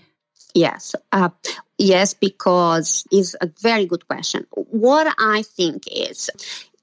[0.54, 0.94] Yes.
[1.12, 1.30] Uh,
[1.78, 4.46] yes, because it's a very good question.
[4.52, 6.28] What I think is,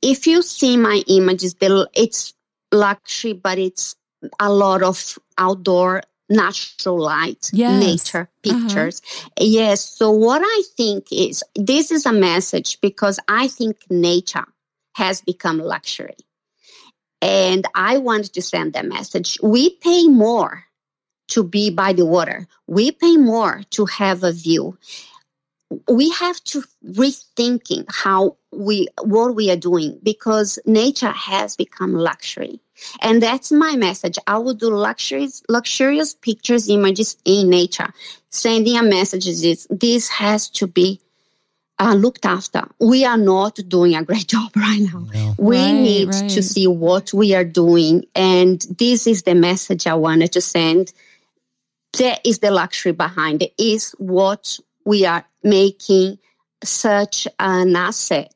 [0.02, 2.34] if you see my images, it's
[2.72, 3.96] luxury, but it's
[4.39, 7.80] a lot of outdoor natural light, Yes.
[7.82, 8.58] nature Uh-huh.
[8.58, 9.02] pictures.
[9.39, 9.84] Yes.
[9.84, 14.46] So what I think is, this is a message because I think nature
[14.96, 16.18] has become luxury.
[17.22, 19.38] And I wanted to send that message.
[19.44, 20.65] We pay more
[21.30, 22.48] to be by the water.
[22.68, 24.78] We pay more to have a view.
[25.88, 32.60] We have to rethinking how we what we are doing because nature has become luxury.
[33.02, 34.18] And that's my message.
[34.26, 37.94] I will do luxurious luxurious pictures, images in nature.
[38.30, 41.00] Sending a message is this has to be
[41.80, 42.64] uh, looked after.
[42.80, 45.36] We are not doing a great job right now No.
[45.38, 46.30] we Right, need right.
[46.30, 50.92] to see what we are doing and this is the message i wanted to send
[51.98, 56.18] there is the luxury behind it is what we are making
[56.63, 58.34] such an asset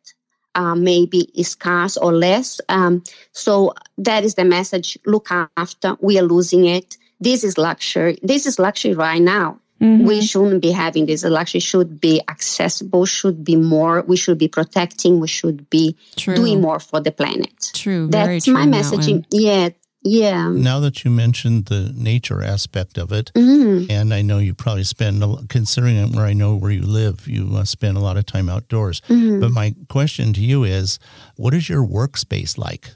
[0.55, 6.23] uh, maybe scarce or less um, so that is the message look after we are
[6.23, 6.97] losing it.
[7.19, 9.59] This is luxury this is luxury right now.
[9.81, 10.05] Mhm.
[10.05, 11.23] we shouldn't be having this.
[11.25, 16.35] Luxury should be accessible should be more we should be protecting we should be true,
[16.35, 17.71] doing more for the planet.
[17.73, 18.53] True, that's true.
[18.53, 19.25] my on that messaging.
[19.31, 19.69] Yeah
[20.03, 23.89] yeah Now that you mentioned the nature aspect of it, Mhm.
[23.89, 27.63] and I know you probably spend, considering where I know where you live, you uh,
[27.65, 29.01] spend a lot of time outdoors.
[29.09, 29.39] Mhm.
[29.41, 30.99] But my question to you is,
[31.37, 32.95] what is your workspace like?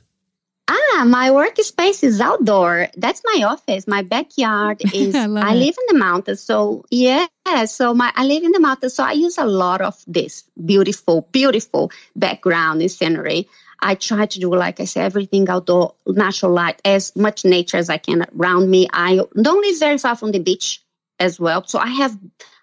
[0.69, 5.87] ah my workspace is outdoor that's my office my backyard is I i live in
[5.95, 7.25] the mountains so yeah
[7.65, 11.27] so my i live in the mountains so i use a lot of this beautiful
[11.31, 13.47] beautiful background and scenery
[13.81, 17.89] I try to do, like I say, everything outdoor, natural light, as much nature as
[17.89, 18.87] I can around me.
[18.91, 20.81] I don't live very far from the beach
[21.19, 21.63] as well.
[21.65, 22.17] So I have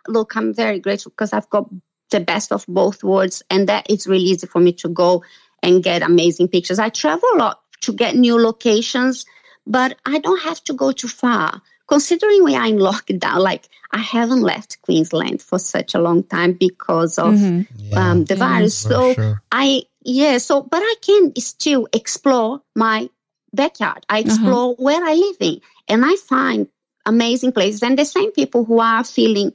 [0.08, 1.68] look, I'm very grateful because I've got
[2.10, 5.22] the best of both worlds, and that it's really easy for me to go
[5.62, 6.78] and get amazing pictures.
[6.78, 9.24] I travel a lot to get new locations,
[9.66, 11.62] but I don't have to go too far.
[11.86, 16.52] Considering we are in lockdown, like I haven't left Queensland for such a long time
[16.54, 17.66] because of Mhm.
[17.76, 18.46] Yeah, um, the Yeah.
[18.46, 18.76] virus.
[18.76, 19.42] So sure.
[19.52, 23.08] I yeah, so but I can still explore my
[23.52, 24.04] backyard.
[24.08, 26.68] I explore where I live in, and I find
[27.06, 27.82] amazing places.
[27.82, 29.52] And the same people who are feeling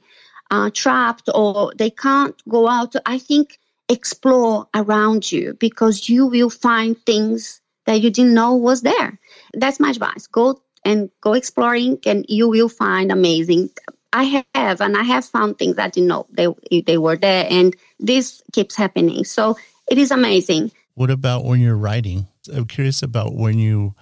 [0.50, 3.58] uh, trapped or they can't go out, I think
[3.88, 9.18] explore around you because you will find things that you didn't know was there.
[9.54, 10.26] That's my advice.
[10.26, 13.70] Go and go exploring, and you will find amazing.
[14.12, 16.48] I have, and I have found things I didn't know they
[16.82, 19.24] they were there, and this keeps happening.
[19.24, 19.56] So
[19.90, 20.72] it is amazing.
[20.94, 22.26] What about when you're writing?
[22.52, 23.94] I'm curious about when you,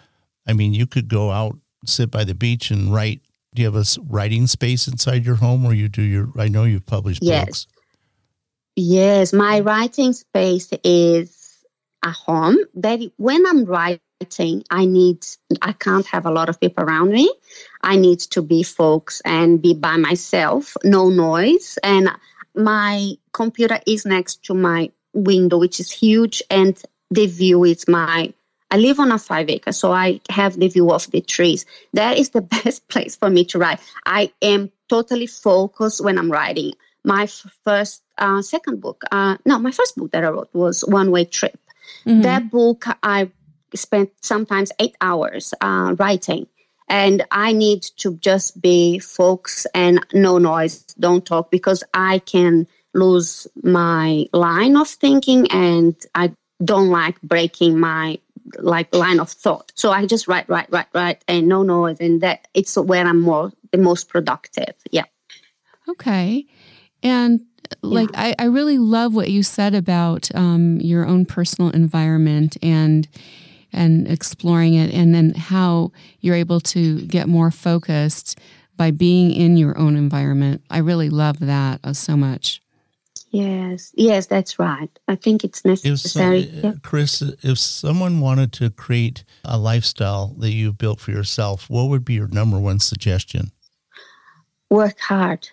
[0.46, 3.22] I mean, you could go out, sit by the beach and write.
[3.55, 6.64] Do you have a writing space inside your home where you do your, I know
[6.64, 7.46] you've published Yes.
[7.46, 7.66] books.
[8.77, 11.64] Yes, my writing space is
[12.05, 12.59] a home.
[12.74, 15.27] That when I'm writing, I need
[15.62, 17.29] I can't have a lot of people around me.
[17.83, 21.79] I need to be folks and be by myself, no noise.
[21.83, 22.11] And
[22.55, 28.33] my computer is next to my window, which is huge, and the view is my.
[28.71, 31.64] I live on a five acre, so I have the view of the trees.
[31.94, 33.81] That is the best place for me to write.
[34.05, 36.73] I am totally focused when I'm writing.
[37.05, 37.27] My
[37.64, 41.25] first, uh, second book, uh, no, my first book that I wrote was One Way
[41.25, 41.59] Trip.
[42.05, 42.23] Mhm.
[42.23, 43.31] That book, I
[43.75, 46.47] spent sometimes eight hours uh, writing.
[46.90, 52.66] And I need to just be focused and no noise, don't talk, because I can
[52.94, 56.33] lose my line of thinking and I
[56.64, 58.18] don't like breaking my
[58.59, 59.72] like line of thought.
[59.74, 63.20] So I just write, write, write, write, and no noise, and that it's where I'm
[63.20, 64.74] more the most productive.
[64.90, 65.05] Yeah.
[65.88, 66.46] Okay.
[67.03, 67.40] And
[67.83, 73.09] like, I, I really love what you said about um, your own personal environment and
[73.70, 78.38] and exploring it, and then how you're able to get more focused
[78.79, 80.62] by being in your own environment.
[80.70, 82.62] I really love that uh, so much.
[83.31, 83.93] Yes.
[83.95, 84.88] Yes, that's right.
[85.07, 86.38] I think it's If, so- necessary.
[86.38, 86.73] yeah.
[86.83, 92.05] Chris, if someone wanted to create a lifestyle that you've built for yourself, what would
[92.05, 93.51] be your number one suggestion?
[94.71, 95.49] Work hard.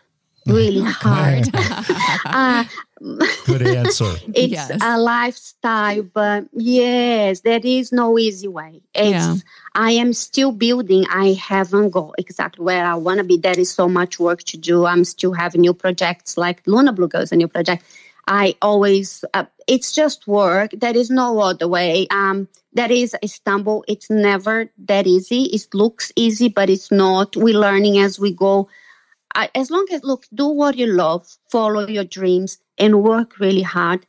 [0.47, 1.49] Really hard.
[2.25, 2.63] uh,
[3.01, 4.13] Good answer.
[4.33, 4.79] it's Yes.
[4.81, 8.81] a lifestyle, but yes, there is no easy way.
[8.93, 9.35] It's, Yeah.
[9.73, 11.05] I am still building.
[11.09, 13.37] I haven't got exactly where I want to be.
[13.37, 14.85] There is so much work to do.
[14.85, 17.83] I'm still having new projects like Luna Blue Girls, a new project.
[18.27, 20.71] I always, uh, it's just work.
[20.71, 22.07] There is no other way.
[22.09, 23.83] Um, there is a stumble.
[23.87, 25.43] It's never that easy.
[25.43, 27.35] It looks easy, but it's not.
[27.35, 28.67] We're learning as we go.
[29.35, 33.61] I, as long as look, do what you love, follow your dreams, and work really
[33.61, 34.05] hard.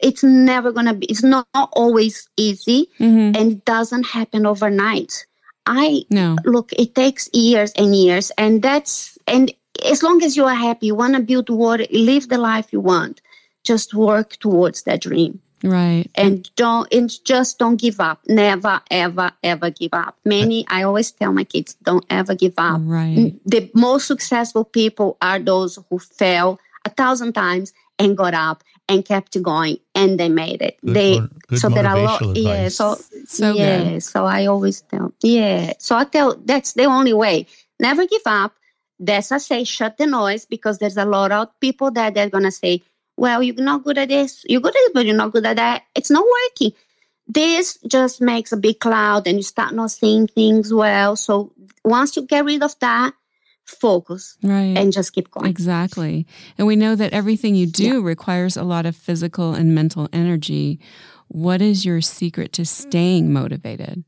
[0.00, 1.06] It's never gonna be.
[1.06, 5.26] It's not always easy, hmm and it doesn't happen overnight.
[5.66, 6.36] I No.
[6.44, 6.72] look.
[6.72, 9.52] It takes years and years, and that's and
[9.84, 12.80] as long as you are happy, you want to build what, live the life you
[12.80, 13.20] want.
[13.64, 16.08] Just work towards that dream, Right.
[16.14, 18.20] and don't and just don't give up.
[18.28, 20.16] Never, ever, ever give up.
[20.24, 23.34] Many, I always tell my kids, don't ever give up Right.
[23.46, 29.04] the most successful people are those who fail a thousand times and got up and
[29.04, 30.78] kept going and they made it.
[30.84, 32.94] Good, they good so there are a lot motivational yeah, so
[33.26, 34.02] So yeah, good.
[34.02, 35.72] so I always tell yeah.
[35.78, 37.46] So I tell that's the only way.
[37.80, 38.54] Never give up.
[38.98, 42.50] That's I say shut the noise because there's a lot of people that they're gonna
[42.50, 42.82] say,
[43.16, 45.56] Well, you're not good at this, you're good at it, but you're not good at
[45.56, 45.82] that.
[45.94, 46.72] It's not working.
[47.30, 51.14] This just makes a big cloud and you start not seeing things well.
[51.14, 51.52] So
[51.84, 53.12] once you get rid of that,
[53.68, 54.76] focus Right.
[54.76, 55.46] and just keep going.
[55.46, 56.26] Exactly.
[56.56, 60.80] And we know that everything you do requires a lot of physical and mental energy.
[61.28, 64.04] What is your secret to staying motivated?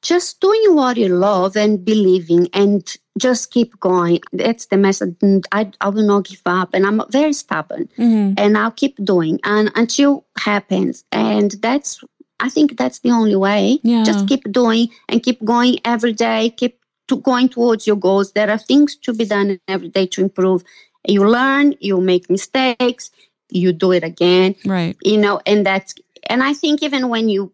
[0.00, 2.82] Just doing what you love and believing and
[3.18, 4.20] just keep going.
[4.32, 5.14] That's the message.
[5.52, 6.70] I, I will not give up.
[6.72, 8.34] And I'm very stubborn Mm-hmm.
[8.38, 11.04] and I'll keep doing and until happens.
[11.12, 12.02] And that's,
[12.40, 13.80] I think that's the only way.
[13.82, 14.04] Yeah.
[14.04, 16.50] Just keep doing and keep going every day.
[16.56, 18.32] Keep to going towards your goals.
[18.32, 20.64] There are things to be done every day to improve.
[21.06, 23.10] You learn, you make mistakes,
[23.50, 24.54] you do it again.
[24.64, 24.96] Right.
[25.02, 25.94] you know and that's
[26.28, 27.52] and i think even when you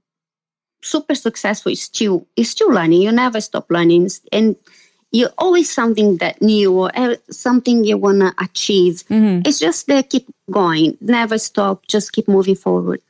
[0.83, 3.03] super successful you still you still learning.
[3.03, 4.11] You never stop learning.
[4.33, 4.57] And
[5.13, 6.91] you always something that new or
[7.31, 9.03] something you want to achieve.
[9.09, 10.97] Hmm it's just there keep going.
[11.01, 11.87] Never stop.
[11.87, 13.01] Just keep moving forward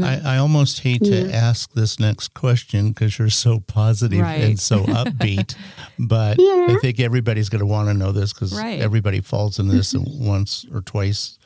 [0.00, 1.36] I, I almost hate to Yeah.
[1.36, 4.42] ask this next question because you're so positive Right.
[4.44, 5.54] and so upbeat,
[5.98, 6.68] but Yeah.
[6.70, 8.80] I think everybody's going to want to know this because Right.
[8.80, 11.38] everybody falls into this once or twice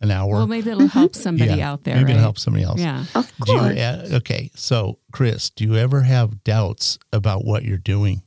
[0.00, 0.34] an hour.
[0.34, 1.94] well, maybe it'll help somebody Yeah, out there.
[1.94, 2.10] Maybe right?
[2.12, 2.80] it'll help somebody else.
[2.80, 3.04] Yeah.
[3.14, 3.78] Of Do you, course.
[3.78, 8.22] uh, okay, so Chris, do you ever have doubts about what you're doing?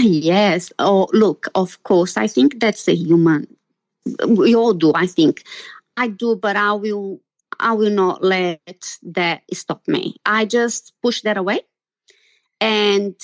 [0.00, 0.72] yes.
[0.78, 2.16] Oh, look, of course.
[2.16, 3.46] I think that's a human.
[4.28, 5.44] We all do, I think.
[5.96, 7.20] I do, but I will
[7.62, 10.16] I will not let that stop me.
[10.26, 11.60] I just push that away.
[12.60, 13.14] And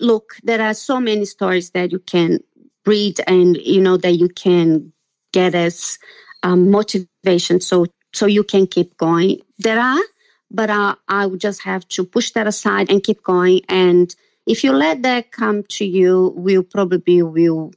[0.00, 2.40] look, there are so many stories that you can
[2.86, 4.92] read and you know that you can
[5.32, 5.98] get as
[6.42, 9.40] um, motivation so so you can keep going.
[9.58, 10.02] There are,
[10.50, 13.62] but I, I would just have to push that aside and keep going.
[13.68, 14.14] And
[14.46, 17.72] if you let that come to you, will probably will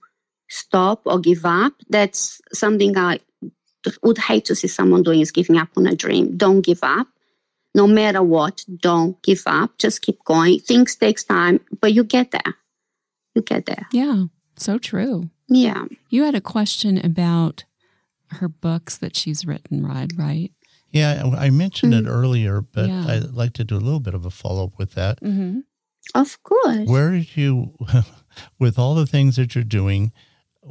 [0.50, 1.74] stop or give up.
[1.90, 3.20] That's something I
[4.04, 6.36] would hate to see someone doing is giving up on a dream.
[6.38, 7.08] Don't give up.
[7.76, 9.78] No matter what, don't give up.
[9.78, 10.60] Just keep going.
[10.60, 12.56] Things takes time, but you get there.
[13.36, 13.88] You get there.
[13.92, 14.26] Yeah.
[14.56, 15.30] So true.
[15.48, 15.86] Yeah.
[16.10, 17.66] You had a question about
[18.32, 20.52] her books that she's written, Rod, right?
[20.92, 22.10] Yeah, I I mentioned it Mm.
[22.10, 23.06] earlier, but Yeah.
[23.08, 25.22] I'd like to do a little bit of a follow up with that.
[25.22, 25.60] Mm-hmm.
[26.16, 26.88] Of course.
[26.88, 27.74] Where did you,
[28.60, 30.12] with all the things that you're doing,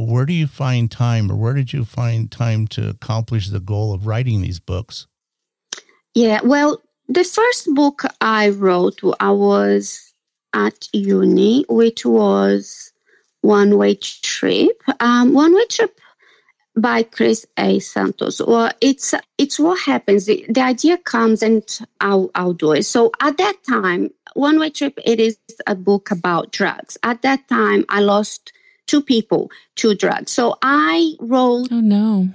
[0.05, 3.93] where do you find time or where did you find time to accomplish the goal
[3.93, 5.07] of writing these books?
[6.15, 10.13] Yeah, well, the first book I wrote, I was
[10.53, 12.93] at uni, which was
[13.43, 14.83] One Way Trip.
[15.01, 16.01] Um, One Way Trip
[16.77, 17.79] by Chris A.
[17.79, 18.41] Santos.
[18.41, 20.27] Well, it's it's what happens.
[20.27, 21.63] The, the idea comes and
[22.01, 22.85] I'll I'll do it.
[22.85, 26.99] So at that time, One Way Trip it is a book about drugs.
[27.03, 28.53] At that time, I lost
[28.87, 30.33] two people two drugs.
[30.33, 32.29] So I wrote Oh, no.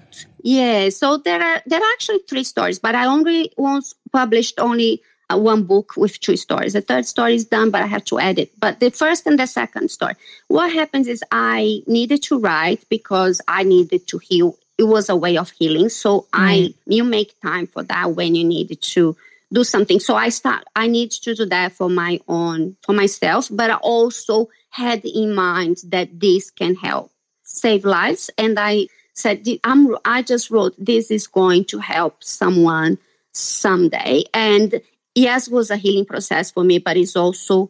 [0.43, 5.01] yeah, so there are there are actually three stories, but I only once published only
[5.29, 6.73] uh, one book with two stories.
[6.73, 8.51] The third story is done, but I have to edit.
[8.59, 10.15] But the first and the second story,
[10.47, 14.57] what happens is I needed to write because I needed to heal.
[14.77, 15.89] It was a way of healing.
[15.89, 19.15] So I you make time for that when you needed to
[19.53, 19.99] do something.
[19.99, 23.75] So I start I need to do that for my own for myself, but I
[23.75, 27.11] also had in mind that this can help
[27.43, 28.29] save lives.
[28.37, 32.97] And I said I'm I just wrote this is going to help someone
[33.33, 34.23] someday.
[34.33, 34.81] And
[35.13, 37.69] yes was a healing process for me but it's also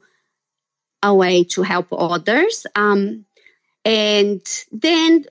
[1.03, 2.65] a way to help others.
[2.75, 3.25] Um
[3.83, 4.41] and
[4.71, 5.25] then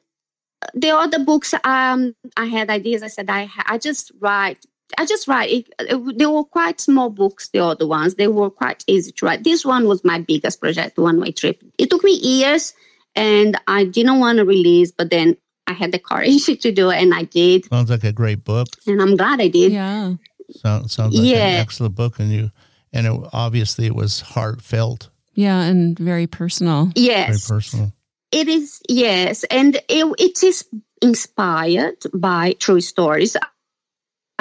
[0.74, 3.02] the other books um I had ideas.
[3.02, 4.66] I said I I just write
[4.98, 8.50] I just write it, it- they were quite small books the other ones they were
[8.50, 12.02] quite easy to write this one was my biggest project one way trip it took
[12.04, 12.74] me years
[13.16, 15.36] and I didn't want to release but then
[15.66, 18.68] I had the courage to do it and I did Sounds like a great book.
[18.86, 20.14] and I'm glad I did Yeah.
[20.62, 21.46] Sounds, sounds like Yeah.
[21.46, 22.50] an excellent book, and you,
[22.92, 25.62] and it, obviously it was heartfelt, Yeah.
[25.62, 26.90] And very personal.
[26.96, 27.46] Yes.
[27.46, 27.92] Very personal.
[28.32, 29.44] It is, yes.
[29.44, 30.64] And it, it is
[31.02, 33.36] inspired by true stories.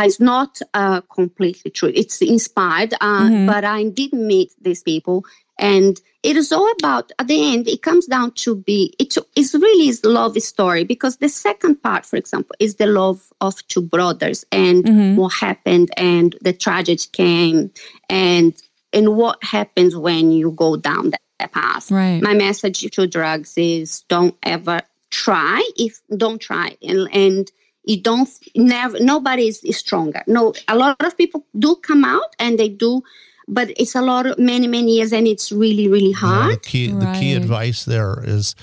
[0.05, 1.91] It's not uh, completely true.
[1.93, 3.45] It's inspired, uh, Mhm.
[3.47, 5.25] but I did meet these people.
[5.57, 9.53] And it is all about, at the end, it comes down to be, it is
[9.53, 13.81] really is love story because the second part, for example, is the love of two
[13.81, 15.15] brothers and Mhm.
[15.15, 17.71] what happened and the tragedy came
[18.09, 18.53] and
[18.91, 22.21] and what happens when you go down that path Right.
[22.23, 24.81] my message to drugs is don't ever
[25.11, 27.51] try if don't try and and
[27.85, 30.23] you don't never nobody is, is stronger.
[30.27, 33.01] No a lot of people do come out and they do
[33.47, 36.55] but it's a lot of many many years and it's really really You know, hard.
[36.55, 38.55] the key, the key advice there is,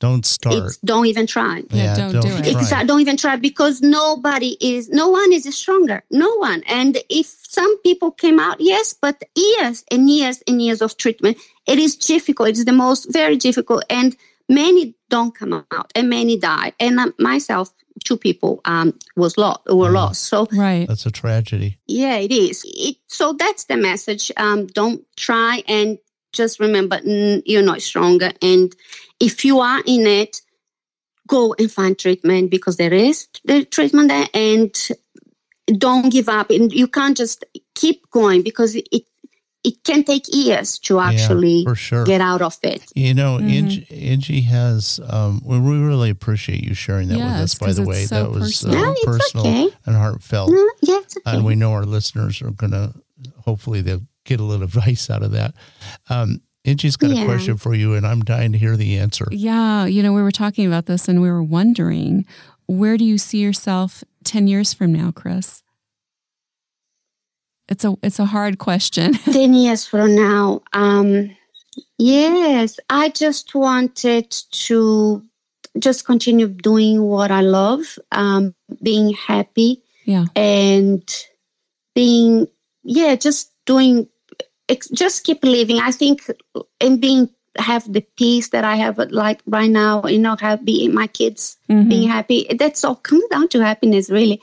[0.00, 0.56] don't start.
[0.56, 1.62] it's don't even try.
[1.70, 2.46] Yeah, don't do it.
[2.46, 2.84] it's try.
[2.84, 6.02] don't even try because nobody is no one is stronger.
[6.10, 6.62] No one.
[6.66, 11.38] And if some people came out yes but years and years and years of treatment
[11.66, 12.50] it is difficult.
[12.50, 13.84] It's the most very difficult.
[13.88, 14.14] And
[14.48, 17.72] many don't come out and many die and um, myself
[18.04, 20.00] two people um was lost were Yeah.
[20.00, 20.86] lost so Right.
[20.88, 21.78] That's a tragedy.
[21.86, 25.98] yeah it is it, so that's the message um don't try and
[26.32, 27.00] just remember
[27.46, 28.74] you're not stronger and
[29.20, 30.42] if you are in it
[31.28, 34.88] go and find treatment because there is the treatment there and
[35.78, 39.04] don't give up and you can't just keep going because it
[39.64, 42.04] it can take years to Yeah, actually for sure.
[42.04, 43.50] get out of it You know, Mhm.
[43.52, 45.00] Angie, Angie has.
[45.08, 47.54] Um, well, we really appreciate you sharing that with us.
[47.54, 48.76] By the way, so that was personal.
[48.76, 51.36] uh, no personal okay and heartfelt, no, yeah, it's okay.
[51.36, 52.92] and we know our listeners are going to.
[53.44, 55.54] Hopefully, they'll get a little advice out of that.
[56.10, 59.26] Um, Angie's got a question for you, and I'm dying to hear the answer.
[59.30, 59.84] Yeah.
[59.84, 62.24] You know, we were talking about this and we were wondering
[62.66, 65.62] where do you see yourself 10 years from now, Chris?
[67.68, 69.14] It's a it's a hard question.
[69.32, 70.62] 10 years from now.
[70.72, 71.34] Um,
[71.98, 75.22] yes, I just wanted to
[75.78, 80.26] just continue doing what I love, um, being happy yeah.
[80.36, 81.02] and
[81.94, 82.46] being,
[82.84, 84.08] yeah, just doing,
[84.92, 85.78] just keep living.
[85.80, 86.30] I think
[86.80, 90.88] and being, have the peace that I have like right now, you know, have be
[90.88, 91.88] my kids Mhm.
[91.88, 92.46] being happy.
[92.58, 94.40] That's all comes down to happiness, really.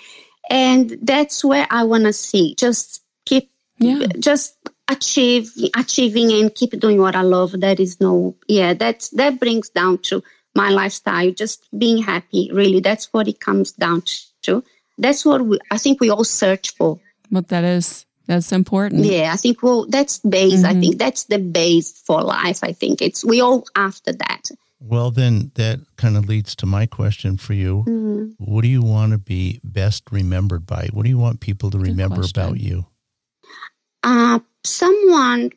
[0.49, 2.55] And that's where I want to see.
[2.55, 3.49] Just keep
[3.79, 4.07] Yeah.
[4.19, 4.55] just
[4.87, 7.51] achieve achieving and keep doing what I love.
[7.59, 10.21] That is no yeah, that's that brings down to
[10.55, 12.81] my lifestyle, just being happy, really.
[12.81, 14.03] That's what it comes down
[14.43, 14.63] to.
[14.97, 16.99] That's what we, I think we all search for.
[17.31, 19.05] But that is that's important.
[19.05, 20.63] Yeah, I think well that's base.
[20.63, 20.79] I Mhm.
[20.81, 22.59] think that's the base for life.
[22.63, 24.51] I think it's we all after that.
[24.83, 27.83] Well, then that kind of leads to my question for you.
[27.87, 28.33] Mhm.
[28.39, 30.89] What do you want to be best remembered by?
[30.91, 32.41] What do you want people to Good remember question.
[32.41, 32.85] about you?
[34.03, 35.51] Uh, someone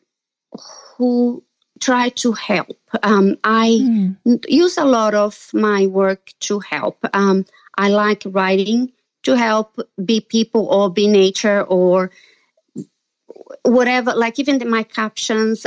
[0.97, 1.43] who
[1.81, 2.79] tried to help.
[3.03, 3.69] Um, I
[4.27, 4.45] Mm.
[4.49, 6.99] use a lot of my work to help.
[7.13, 7.45] Um,
[7.77, 8.93] I like writing
[9.25, 12.11] to help be people or be nature or
[13.65, 15.67] whatever, like even the, my captions,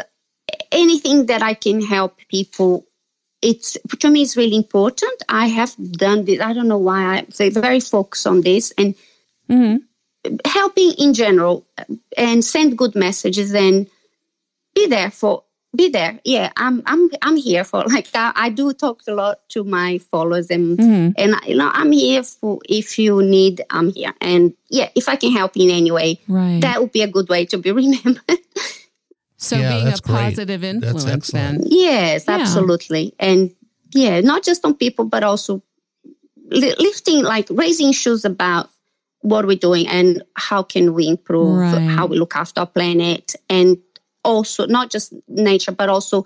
[0.72, 2.86] anything that I can help people.
[3.42, 5.24] It's to me, it's really important.
[5.30, 6.40] I have done this.
[6.42, 8.96] I don't know why I'm very focused on this and
[9.50, 9.84] Mhm.
[10.46, 11.66] Helping in general
[12.18, 13.88] and send good messages and
[14.76, 15.44] be there for
[15.76, 19.48] be there yeah i'm i'm i'm here for like i, I do talk a lot
[19.50, 21.14] to my followers and Mhm.
[21.18, 25.16] and you know i'm here for if you need i'm here and yeah if i
[25.16, 26.62] can help in any way Right.
[26.62, 28.40] that would be a good way to be remembered
[29.38, 30.16] so Yeah, being a that's great.
[30.36, 31.60] positive That's influence then.
[31.66, 32.36] yes Yeah.
[32.36, 33.52] absolutely and
[33.94, 35.62] yeah not just on people but also
[36.50, 38.70] li- lifting like raising issues about
[39.22, 41.88] what we're doing and how can we improve Right.
[41.90, 43.78] how we look after our planet and
[44.24, 46.26] also not just nature but also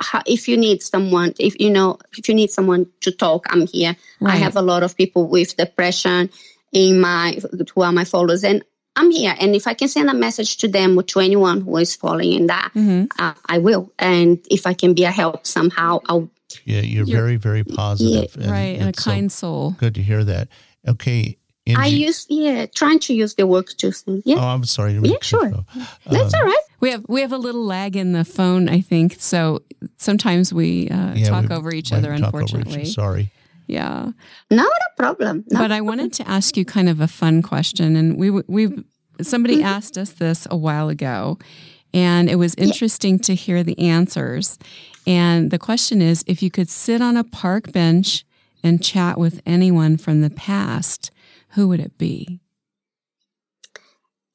[0.00, 3.66] how, if you need someone if you know if you need someone to talk i'm
[3.66, 3.94] here
[4.26, 6.28] i have a lot of people with depression
[6.72, 7.38] in my
[7.74, 8.64] who are my followers and
[8.96, 11.76] i'm here and if i can send a message to them or to anyone who
[11.76, 13.08] is falling in that Mhm.
[13.20, 16.28] uh, i will and if i can be a help somehow i'll
[16.64, 18.36] Yeah, you're, You're- very, very positive.
[18.36, 18.76] right.
[18.78, 19.74] And a it's so kind soul.
[19.78, 20.48] good to hear that.
[20.86, 21.36] Okay.
[21.66, 24.94] Angie, i use yeah trying to use the work to sing yeah Oh, I'm sorry.
[25.00, 25.48] to Yeah, sure.
[25.50, 25.64] go.
[26.10, 28.80] that's Um, all right We have we have a little lag in the phone, I
[28.82, 29.16] think.
[29.18, 29.62] So
[29.96, 32.16] sometimes we uh, yeah, talk we over each other.
[32.18, 33.30] talk over each- Unfortunately, Sorry.
[33.66, 34.10] yeah.
[34.50, 37.96] not a problem no But I wanted to ask you kind of a fun question,
[37.96, 38.84] and we we
[39.22, 39.76] somebody Mm-hmm.
[39.76, 41.38] asked us this a while ago,
[41.94, 44.58] and it was interesting to hear the answers.
[45.06, 48.24] And the question is, if you could sit on a park bench
[48.62, 51.10] and chat with anyone from the past,
[51.54, 52.40] who would it be?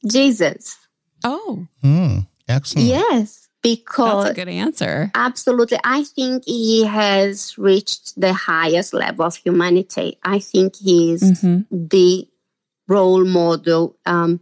[0.07, 0.77] jesus
[1.23, 2.19] Oh, Hmm.
[2.47, 2.87] excellent.
[2.87, 5.11] yes because that's a good answer.
[5.13, 5.77] Absolutely.
[5.83, 10.17] I think he has reached the highest level of humanity.
[10.23, 12.25] I think he is hmm the
[12.87, 14.39] role model um,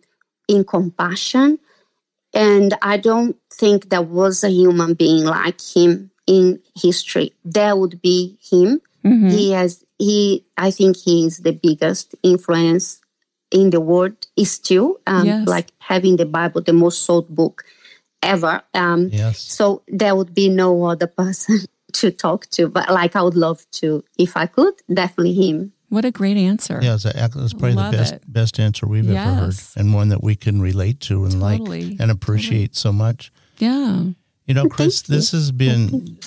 [0.48, 1.58] in compassion.
[2.34, 7.34] And I don't think there was a human being like him in history.
[7.44, 8.82] There would be him.
[9.08, 13.00] Hmm He has, he, I think he is the biggest influence
[13.52, 15.48] in the world is still um, Yes.
[15.48, 17.64] like having the Bible, the most sold book
[18.22, 18.62] ever.
[18.74, 19.40] Um, Yes.
[19.40, 21.60] so there would be no other person
[21.94, 25.72] to talk to, but like I would love to, if I could, definitely him.
[25.90, 26.80] What a great answer.
[26.84, 27.04] Yeah, that's
[27.34, 28.24] that's probably Love the best it.
[28.28, 31.62] best answer we've ever heard, and one that we can relate to and like
[32.00, 33.32] and appreciate so much.
[33.58, 34.04] Yeah.
[34.46, 35.16] You know, Thank Chris, you.
[35.16, 36.20] this has been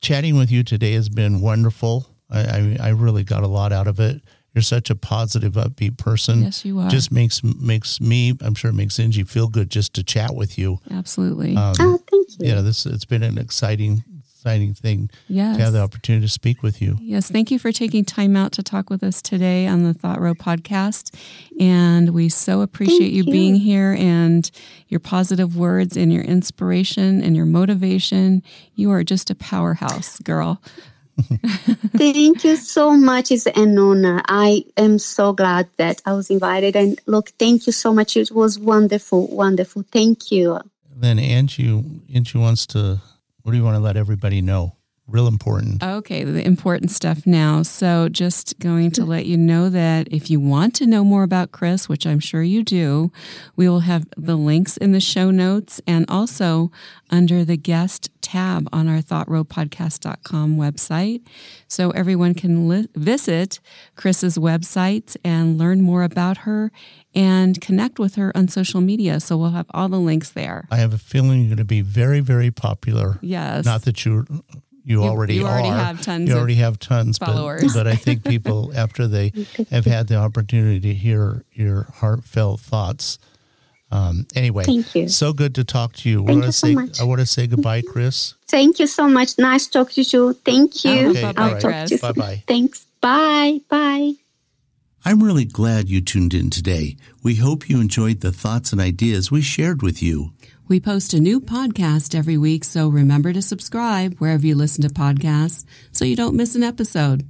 [0.00, 2.08] chatting with you today has been wonderful.
[2.34, 4.22] I, I I really got a lot out of it.
[4.54, 6.42] You're such a positive, upbeat person.
[6.42, 6.88] Yes, you are.
[6.88, 10.56] Just makes makes me, I'm sure, it makes Angie feel good just to chat with
[10.58, 10.78] you.
[10.90, 11.56] Absolutely.
[11.56, 12.36] Um, Oh, thank you.
[12.38, 15.56] yeah, this it's been an exciting, exciting thing yes.
[15.56, 16.96] to have the opportunity to speak with you.
[17.00, 20.20] Yes, thank you for taking time out to talk with us today on the Thought
[20.20, 21.12] Road podcast.
[21.58, 23.32] And we so appreciate Thank you, you.
[23.32, 24.48] being here and
[24.86, 28.40] your positive words and your inspiration and your motivation.
[28.76, 30.62] You are just a powerhouse, girl.
[31.96, 33.30] Thank you so much.
[33.30, 34.20] It's an honor.
[34.26, 36.76] I am so glad that I was invited.
[36.76, 38.16] And look, thank you so much.
[38.16, 39.84] It was wonderful, wonderful.
[39.92, 40.58] Thank you.
[40.96, 43.00] Then Angie, Angie wants to.
[43.42, 44.76] What do you want to let everybody know?
[45.06, 45.82] real important.
[45.82, 47.62] Okay, the important stuff now.
[47.62, 51.52] So, just going to let you know that if you want to know more about
[51.52, 53.12] Chris, which I'm sure you do,
[53.56, 56.70] we will have the links in the show notes and also
[57.10, 61.22] under the guest tab on our thoughtroadpodcast.com website.
[61.68, 63.60] So, everyone can li- visit
[63.96, 66.72] Chris's website and learn more about her
[67.14, 69.20] and connect with her on social media.
[69.20, 70.66] So, we'll have all the links there.
[70.70, 73.18] I have a feeling you're going to be very, very popular.
[73.22, 73.64] Yes.
[73.64, 74.26] Not that you
[74.86, 75.78] you, already you already are.
[75.78, 77.62] have tons You of already have tons, followers.
[77.62, 79.32] But, but I think people after they
[79.70, 83.18] have had the opportunity to hear your heartfelt thoughts.
[83.94, 85.08] Um, anyway, Thank you.
[85.08, 86.24] So good to talk to you.
[86.24, 87.00] I Thank want you to so say much.
[87.00, 88.34] I want to say goodbye, Chris.
[88.48, 89.38] Thank you so much.
[89.38, 90.32] Nice talk to you.
[90.32, 91.10] Thank you.
[91.10, 91.90] Okay, I'll bye-bye, talk to Chris.
[91.92, 91.98] you.
[91.98, 92.42] Bye bye.
[92.48, 92.84] Thanks.
[93.00, 93.60] Bye.
[93.68, 94.14] Bye.
[95.04, 96.96] I'm really glad you tuned in today.
[97.22, 100.32] We hope you enjoyed the thoughts and ideas we shared with you.
[100.66, 104.88] We post a new podcast every week, so remember to subscribe wherever you listen to
[104.88, 107.28] podcasts so you don't miss an episode.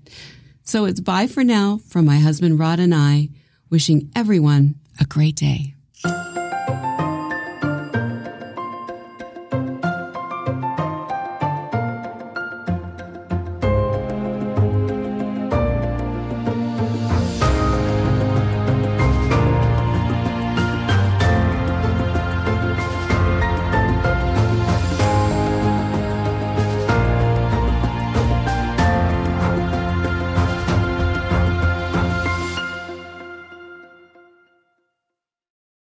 [0.62, 3.28] So it's bye for now from my husband Rod and I,
[3.70, 5.74] wishing everyone a great day.